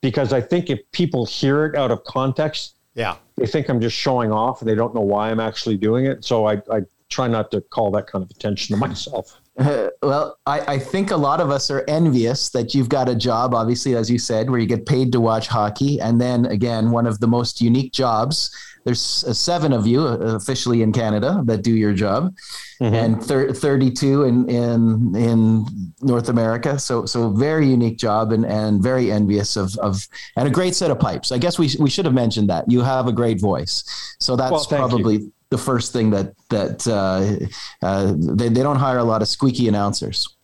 because 0.01 0.31
I 0.31 0.39
think 0.39 0.69
if 0.69 0.79
people 0.93 1.25
hear 1.25 1.65
it 1.65 1.75
out 1.75 1.91
of 1.91 2.03
context, 2.05 2.75
Yeah. 2.95 3.17
they 3.35 3.45
think 3.45 3.69
I'm 3.69 3.81
just 3.81 3.97
showing 3.97 4.31
off 4.31 4.61
and 4.61 4.69
they 4.69 4.75
don't 4.75 4.95
know 4.95 5.01
why 5.01 5.31
I'm 5.31 5.41
actually 5.41 5.77
doing 5.77 6.05
it. 6.05 6.23
So 6.23 6.45
I, 6.47 6.61
I 6.71 6.81
try 7.09 7.27
not 7.27 7.51
to 7.51 7.59
call 7.59 7.91
that 7.91 8.07
kind 8.07 8.23
of 8.23 8.31
attention 8.31 8.73
to 8.73 8.79
myself. 8.79 9.40
Uh, 9.58 9.88
well, 10.01 10.38
I, 10.46 10.74
I, 10.75 10.79
think 10.79 11.12
a 11.12 11.17
lot 11.17 11.41
of 11.41 11.50
us 11.50 11.70
are 11.70 11.84
envious 11.88 12.50
that 12.50 12.74
you've 12.74 12.89
got 12.89 13.10
a 13.10 13.15
job, 13.15 13.53
obviously, 13.53 13.96
as 13.96 14.10
you 14.10 14.17
said, 14.17 14.50
where 14.50 14.60
you 14.60 14.67
get 14.67 14.86
paid 14.86 15.12
to 15.12 15.20
watch 15.20 15.48
hockey. 15.48 16.00
And 16.00 16.20
then 16.20 16.46
again, 16.46 16.91
one 16.91 17.05
of 17.05 17.20
the 17.20 17.27
most 17.27 17.62
unique 17.62 17.93
jobs. 17.93 18.55
There's 18.84 19.24
uh, 19.25 19.34
seven 19.34 19.74
of 19.74 19.86
you 19.86 20.01
uh, 20.01 20.17
officially 20.17 20.81
in 20.81 20.91
Canada 20.91 21.43
that 21.46 21.62
do 21.62 21.72
your 21.72 21.93
job, 21.93 22.34
mm-hmm. 22.81 22.96
and 22.96 23.24
thir- 23.24 23.53
32 23.53 24.24
in, 24.24 24.50
in 24.50 25.15
in 25.15 25.93
North 26.01 26.29
America. 26.29 26.79
So 26.79 27.05
so 27.05 27.29
very 27.29 27.67
unique 27.67 28.00
job, 28.00 28.31
and, 28.31 28.43
and 28.43 28.81
very 28.81 29.12
envious 29.12 29.55
of 29.55 29.77
of 29.77 30.08
and 30.36 30.48
a 30.48 30.51
great 30.51 30.74
set 30.74 30.89
of 30.89 31.00
pipes. 31.00 31.31
I 31.31 31.38
guess 31.38 31.60
we 31.60 31.70
we 31.79 31.91
should 31.91 32.05
have 32.05 32.15
mentioned 32.15 32.50
that 32.50 32.72
you 32.72 32.81
have 32.81 33.05
a 33.05 33.12
great 33.12 33.39
voice. 33.39 33.84
So 34.20 34.36
that's 34.36 34.51
well, 34.51 34.65
probably. 34.65 35.17
You 35.17 35.34
the 35.51 35.58
first 35.58 35.93
thing 35.93 36.10
that 36.10 36.34
that 36.50 36.88
uh, 36.88 37.86
uh, 37.86 38.13
they 38.17 38.50
they 38.50 38.63
don't 38.63 38.77
hire 38.77 38.98
a 38.98 39.03
lot 39.03 39.22
of 39.22 39.27
squeaky 39.27 39.67
announcers. 39.67 40.36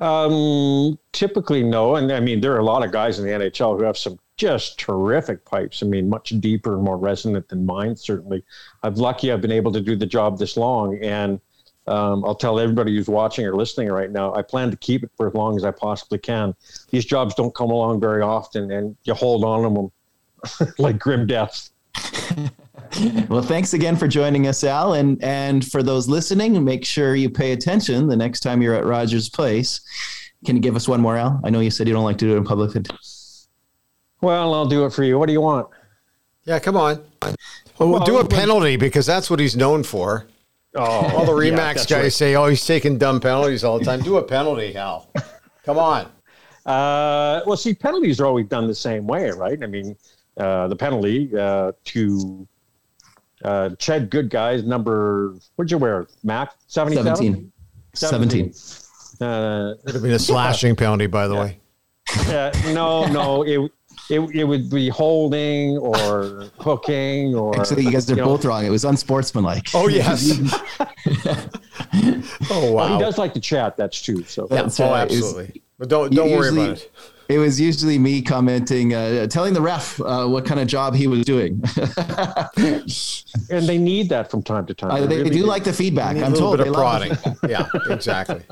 Um, 0.00 0.98
typically, 1.12 1.62
no. 1.62 1.96
And 1.96 2.12
I 2.12 2.20
mean, 2.20 2.40
there 2.40 2.52
are 2.52 2.58
a 2.58 2.64
lot 2.64 2.84
of 2.84 2.92
guys 2.92 3.18
in 3.18 3.24
the 3.24 3.30
NHL 3.30 3.78
who 3.78 3.84
have 3.84 3.96
some 3.96 4.18
just 4.36 4.78
terrific 4.78 5.44
pipes. 5.44 5.82
I 5.82 5.86
mean, 5.86 6.08
much 6.08 6.30
deeper, 6.40 6.76
more 6.78 6.98
resonant 6.98 7.48
than 7.48 7.64
mine. 7.64 7.96
Certainly, 7.96 8.44
I'm 8.82 8.94
lucky 8.94 9.32
I've 9.32 9.40
been 9.40 9.52
able 9.52 9.72
to 9.72 9.80
do 9.80 9.94
the 9.96 10.06
job 10.06 10.38
this 10.38 10.56
long. 10.56 10.98
And 11.00 11.40
um, 11.86 12.24
I'll 12.24 12.34
tell 12.34 12.58
everybody 12.58 12.96
who's 12.96 13.08
watching 13.08 13.46
or 13.46 13.54
listening 13.54 13.88
right 13.88 14.10
now, 14.10 14.34
I 14.34 14.42
plan 14.42 14.72
to 14.72 14.76
keep 14.76 15.04
it 15.04 15.10
for 15.16 15.28
as 15.28 15.34
long 15.34 15.56
as 15.56 15.64
I 15.64 15.70
possibly 15.70 16.18
can. 16.18 16.56
These 16.90 17.04
jobs 17.04 17.36
don't 17.36 17.54
come 17.54 17.70
along 17.70 18.00
very 18.00 18.22
often, 18.22 18.72
and 18.72 18.96
you 19.04 19.14
hold 19.14 19.44
on 19.44 19.62
to 19.62 19.80
them 20.60 20.74
like 20.78 20.98
grim 20.98 21.28
death. 21.28 21.70
well, 23.28 23.42
thanks 23.42 23.74
again 23.74 23.96
for 23.96 24.06
joining 24.06 24.46
us, 24.46 24.62
Al. 24.64 24.94
And 24.94 25.22
and 25.22 25.66
for 25.66 25.82
those 25.82 26.08
listening, 26.08 26.62
make 26.64 26.84
sure 26.84 27.14
you 27.14 27.30
pay 27.30 27.52
attention 27.52 28.08
the 28.08 28.16
next 28.16 28.40
time 28.40 28.62
you're 28.62 28.74
at 28.74 28.84
Rogers 28.84 29.28
Place. 29.28 29.80
Can 30.44 30.56
you 30.56 30.62
give 30.62 30.76
us 30.76 30.86
one 30.86 31.00
more, 31.00 31.16
Al? 31.16 31.40
I 31.44 31.50
know 31.50 31.60
you 31.60 31.70
said 31.70 31.88
you 31.88 31.94
don't 31.94 32.04
like 32.04 32.18
to 32.18 32.26
do 32.26 32.34
it 32.34 32.36
in 32.36 32.44
public. 32.44 32.86
Well, 34.20 34.54
I'll 34.54 34.66
do 34.66 34.84
it 34.84 34.92
for 34.92 35.02
you. 35.04 35.18
What 35.18 35.26
do 35.26 35.32
you 35.32 35.40
want? 35.40 35.68
Yeah, 36.44 36.58
come 36.58 36.76
on. 36.76 37.02
Well, 37.78 37.88
we'll 37.88 38.00
do 38.00 38.18
a 38.18 38.28
penalty 38.28 38.76
because 38.76 39.06
that's 39.06 39.30
what 39.30 39.40
he's 39.40 39.56
known 39.56 39.82
for. 39.82 40.26
Oh, 40.76 40.82
all 40.82 41.24
the 41.24 41.32
Remax 41.32 41.56
yeah, 41.56 41.72
guys 41.74 41.90
right. 41.90 42.12
say, 42.12 42.34
"Oh, 42.34 42.46
he's 42.46 42.64
taking 42.64 42.98
dumb 42.98 43.20
penalties 43.20 43.64
all 43.64 43.78
the 43.78 43.84
time." 43.84 44.00
do 44.00 44.18
a 44.18 44.22
penalty, 44.22 44.76
Al. 44.76 45.08
Come 45.64 45.78
on. 45.78 46.06
Uh, 46.66 47.42
well, 47.46 47.56
see, 47.56 47.74
penalties 47.74 48.20
are 48.20 48.26
always 48.26 48.46
done 48.46 48.66
the 48.66 48.74
same 48.74 49.06
way, 49.06 49.30
right? 49.30 49.62
I 49.62 49.66
mean, 49.66 49.96
uh, 50.36 50.68
the 50.68 50.76
penalty 50.76 51.30
uh, 51.36 51.72
to 51.84 52.48
uh, 53.44 53.70
Chad 53.76 54.10
Good 54.10 54.30
Guys, 54.30 54.64
number, 54.64 55.34
what'd 55.56 55.70
you 55.70 55.78
wear? 55.78 56.06
Mac 56.22 56.54
77? 56.66 57.16
17. 57.16 57.52
17. 57.94 58.52
17. 58.52 59.26
Uh, 59.26 59.74
Would 59.84 59.94
have 59.94 60.02
been 60.02 60.12
a 60.12 60.18
slashing 60.18 60.70
yeah. 60.70 60.74
penalty, 60.74 61.06
by 61.06 61.28
the 61.28 61.34
yeah. 61.34 61.40
way. 61.40 61.58
Uh, 62.16 62.52
no, 62.72 63.06
no, 63.06 63.42
it, 63.42 63.70
it, 64.10 64.20
it 64.20 64.44
would 64.44 64.70
be 64.70 64.88
holding 64.88 65.78
or 65.78 66.50
hooking 66.58 67.34
or. 67.34 67.58
Actually, 67.58 67.84
you 67.84 67.92
guys 67.92 68.10
are 68.10 68.16
you 68.16 68.22
both 68.22 68.44
know. 68.44 68.50
wrong. 68.50 68.64
It 68.64 68.70
was 68.70 68.84
unsportsmanlike. 68.84 69.68
Oh, 69.74 69.88
yes. 69.88 70.38
oh, 72.50 72.72
wow. 72.72 72.74
Well, 72.74 72.98
he 72.98 72.98
does 72.98 73.18
like 73.18 73.34
to 73.34 73.40
chat. 73.40 73.76
That's 73.76 74.00
true. 74.00 74.24
So, 74.24 74.48
yeah, 74.50 74.68
oh, 74.78 74.94
absolutely. 74.94 75.62
But 75.78 75.88
don't, 75.88 76.14
don't 76.14 76.30
worry 76.30 76.50
about 76.50 76.78
it 76.78 76.90
it 77.28 77.38
was 77.38 77.60
usually 77.60 77.98
me 77.98 78.22
commenting, 78.22 78.94
uh, 78.94 79.26
telling 79.26 79.54
the 79.54 79.60
ref 79.60 80.00
uh, 80.00 80.26
what 80.26 80.44
kind 80.44 80.60
of 80.60 80.66
job 80.66 80.94
he 80.94 81.06
was 81.06 81.24
doing. 81.24 81.62
and 83.50 83.68
they 83.68 83.78
need 83.78 84.08
that 84.08 84.30
from 84.30 84.42
time 84.42 84.66
to 84.66 84.74
time. 84.74 84.90
Uh, 84.90 85.06
they, 85.06 85.18
really 85.18 85.30
do, 85.30 85.46
like 85.46 85.64
the 85.64 85.72
feedback. 85.72 86.16
I'm 86.16 86.34
told. 86.34 86.58
Bit 86.58 86.68
of 86.68 86.74
prodding. 86.74 87.16
yeah, 87.48 87.66
exactly. 87.88 88.42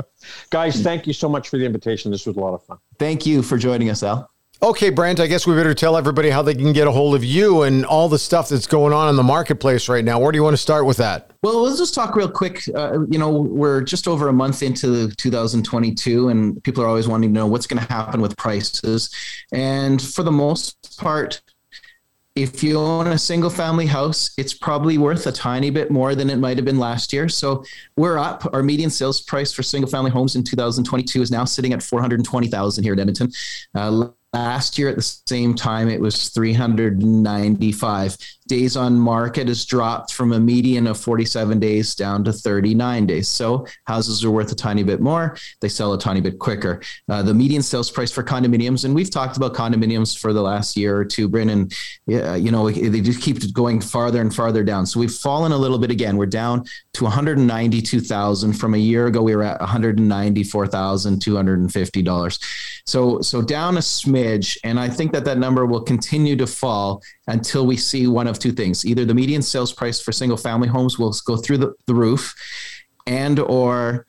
Guys, 0.50 0.82
thank 0.82 1.06
you 1.06 1.12
so 1.12 1.28
much 1.28 1.48
for 1.48 1.58
the 1.58 1.64
invitation. 1.64 2.10
This 2.10 2.26
was 2.26 2.36
a 2.36 2.40
lot 2.40 2.54
of 2.54 2.62
fun. 2.62 2.78
Thank 2.98 3.26
you 3.26 3.42
for 3.42 3.58
joining 3.58 3.90
us, 3.90 4.02
Al. 4.02 4.30
Okay, 4.62 4.90
Brent, 4.90 5.20
I 5.20 5.26
guess 5.26 5.46
we 5.46 5.54
better 5.54 5.72
tell 5.72 5.96
everybody 5.96 6.28
how 6.28 6.42
they 6.42 6.54
can 6.54 6.74
get 6.74 6.86
a 6.86 6.92
hold 6.92 7.14
of 7.14 7.24
you 7.24 7.62
and 7.62 7.86
all 7.86 8.10
the 8.10 8.18
stuff 8.18 8.50
that's 8.50 8.66
going 8.66 8.92
on 8.92 9.08
in 9.08 9.16
the 9.16 9.22
marketplace 9.22 9.88
right 9.88 10.04
now. 10.04 10.20
Where 10.20 10.30
do 10.30 10.36
you 10.36 10.42
want 10.42 10.52
to 10.52 10.60
start 10.60 10.84
with 10.84 10.98
that? 10.98 11.30
Well, 11.42 11.62
let's 11.62 11.78
just 11.78 11.94
talk 11.94 12.14
real 12.14 12.28
quick. 12.28 12.64
Uh, 12.74 13.06
you 13.08 13.18
know, 13.18 13.30
we're 13.30 13.80
just 13.80 14.06
over 14.06 14.28
a 14.28 14.34
month 14.34 14.62
into 14.62 15.08
2022, 15.16 16.28
and 16.28 16.62
people 16.62 16.84
are 16.84 16.86
always 16.86 17.08
wanting 17.08 17.30
to 17.30 17.32
know 17.32 17.46
what's 17.46 17.66
going 17.66 17.82
to 17.82 17.90
happen 17.90 18.20
with 18.20 18.36
prices. 18.36 19.08
And 19.50 20.00
for 20.02 20.24
the 20.24 20.30
most 20.30 21.00
part, 21.00 21.40
if 22.36 22.62
you 22.62 22.78
own 22.78 23.06
a 23.06 23.18
single 23.18 23.50
family 23.50 23.86
house, 23.86 24.30
it's 24.36 24.52
probably 24.52 24.98
worth 24.98 25.26
a 25.26 25.32
tiny 25.32 25.70
bit 25.70 25.90
more 25.90 26.14
than 26.14 26.28
it 26.28 26.36
might 26.36 26.58
have 26.58 26.66
been 26.66 26.78
last 26.78 27.14
year. 27.14 27.30
So 27.30 27.64
we're 27.96 28.18
up. 28.18 28.46
Our 28.52 28.62
median 28.62 28.90
sales 28.90 29.22
price 29.22 29.54
for 29.54 29.62
single 29.62 29.90
family 29.90 30.10
homes 30.10 30.36
in 30.36 30.44
2022 30.44 31.22
is 31.22 31.30
now 31.30 31.46
sitting 31.46 31.72
at 31.72 31.82
420,000 31.82 32.84
here 32.84 32.92
in 32.92 33.00
Edmonton. 33.00 33.32
Uh, 33.74 34.08
Last 34.32 34.78
year 34.78 34.88
at 34.88 34.96
the 34.96 35.02
same 35.02 35.54
time, 35.54 35.88
it 35.88 36.00
was 36.00 36.28
395 36.28 38.16
days 38.50 38.76
on 38.76 38.98
market 38.98 39.46
has 39.46 39.64
dropped 39.64 40.12
from 40.12 40.32
a 40.32 40.40
median 40.40 40.88
of 40.88 40.98
47 40.98 41.60
days 41.60 41.94
down 41.94 42.24
to 42.24 42.32
39 42.32 43.06
days. 43.06 43.28
So 43.28 43.64
houses 43.84 44.24
are 44.24 44.30
worth 44.30 44.50
a 44.50 44.56
tiny 44.56 44.82
bit 44.82 45.00
more. 45.00 45.36
They 45.60 45.68
sell 45.68 45.92
a 45.92 45.98
tiny 45.98 46.20
bit 46.20 46.40
quicker. 46.40 46.80
Uh, 47.08 47.22
the 47.22 47.32
median 47.32 47.62
sales 47.62 47.92
price 47.92 48.10
for 48.10 48.24
condominiums, 48.24 48.84
and 48.84 48.92
we've 48.92 49.10
talked 49.10 49.36
about 49.36 49.54
condominiums 49.54 50.18
for 50.18 50.32
the 50.32 50.42
last 50.42 50.76
year 50.76 50.96
or 50.96 51.04
two, 51.04 51.28
Bryn, 51.28 51.50
and 51.50 51.72
uh, 52.12 52.34
you 52.34 52.50
know 52.50 52.68
they 52.68 53.00
just 53.00 53.22
keep 53.22 53.38
going 53.54 53.80
farther 53.80 54.20
and 54.20 54.34
farther 54.34 54.64
down. 54.64 54.84
So 54.84 54.98
we've 54.98 55.14
fallen 55.14 55.52
a 55.52 55.58
little 55.58 55.78
bit 55.78 55.92
again. 55.92 56.16
We're 56.16 56.26
down 56.26 56.64
to 56.94 57.04
192,000 57.04 58.52
from 58.54 58.74
a 58.74 58.78
year 58.78 59.06
ago. 59.06 59.22
We 59.22 59.36
were 59.36 59.44
at 59.44 59.60
194,250 59.60 62.02
dollars. 62.02 62.40
So 62.90 63.20
so 63.20 63.40
down 63.40 63.76
a 63.76 63.80
smidge, 63.80 64.58
and 64.64 64.80
I 64.80 64.88
think 64.88 65.12
that 65.12 65.24
that 65.26 65.38
number 65.38 65.64
will 65.64 65.80
continue 65.80 66.34
to 66.34 66.46
fall 66.46 67.00
until 67.28 67.64
we 67.64 67.76
see 67.76 68.08
one 68.08 68.26
of 68.26 68.40
two 68.40 68.50
things. 68.50 68.84
Either 68.84 69.04
the 69.04 69.14
median 69.14 69.42
sales 69.42 69.72
price 69.72 70.00
for 70.00 70.10
single 70.10 70.36
family 70.36 70.66
homes 70.66 70.98
will 70.98 71.14
go 71.24 71.36
through 71.36 71.58
the, 71.58 71.72
the 71.86 71.94
roof 71.94 72.34
and 73.06 73.38
or 73.38 74.06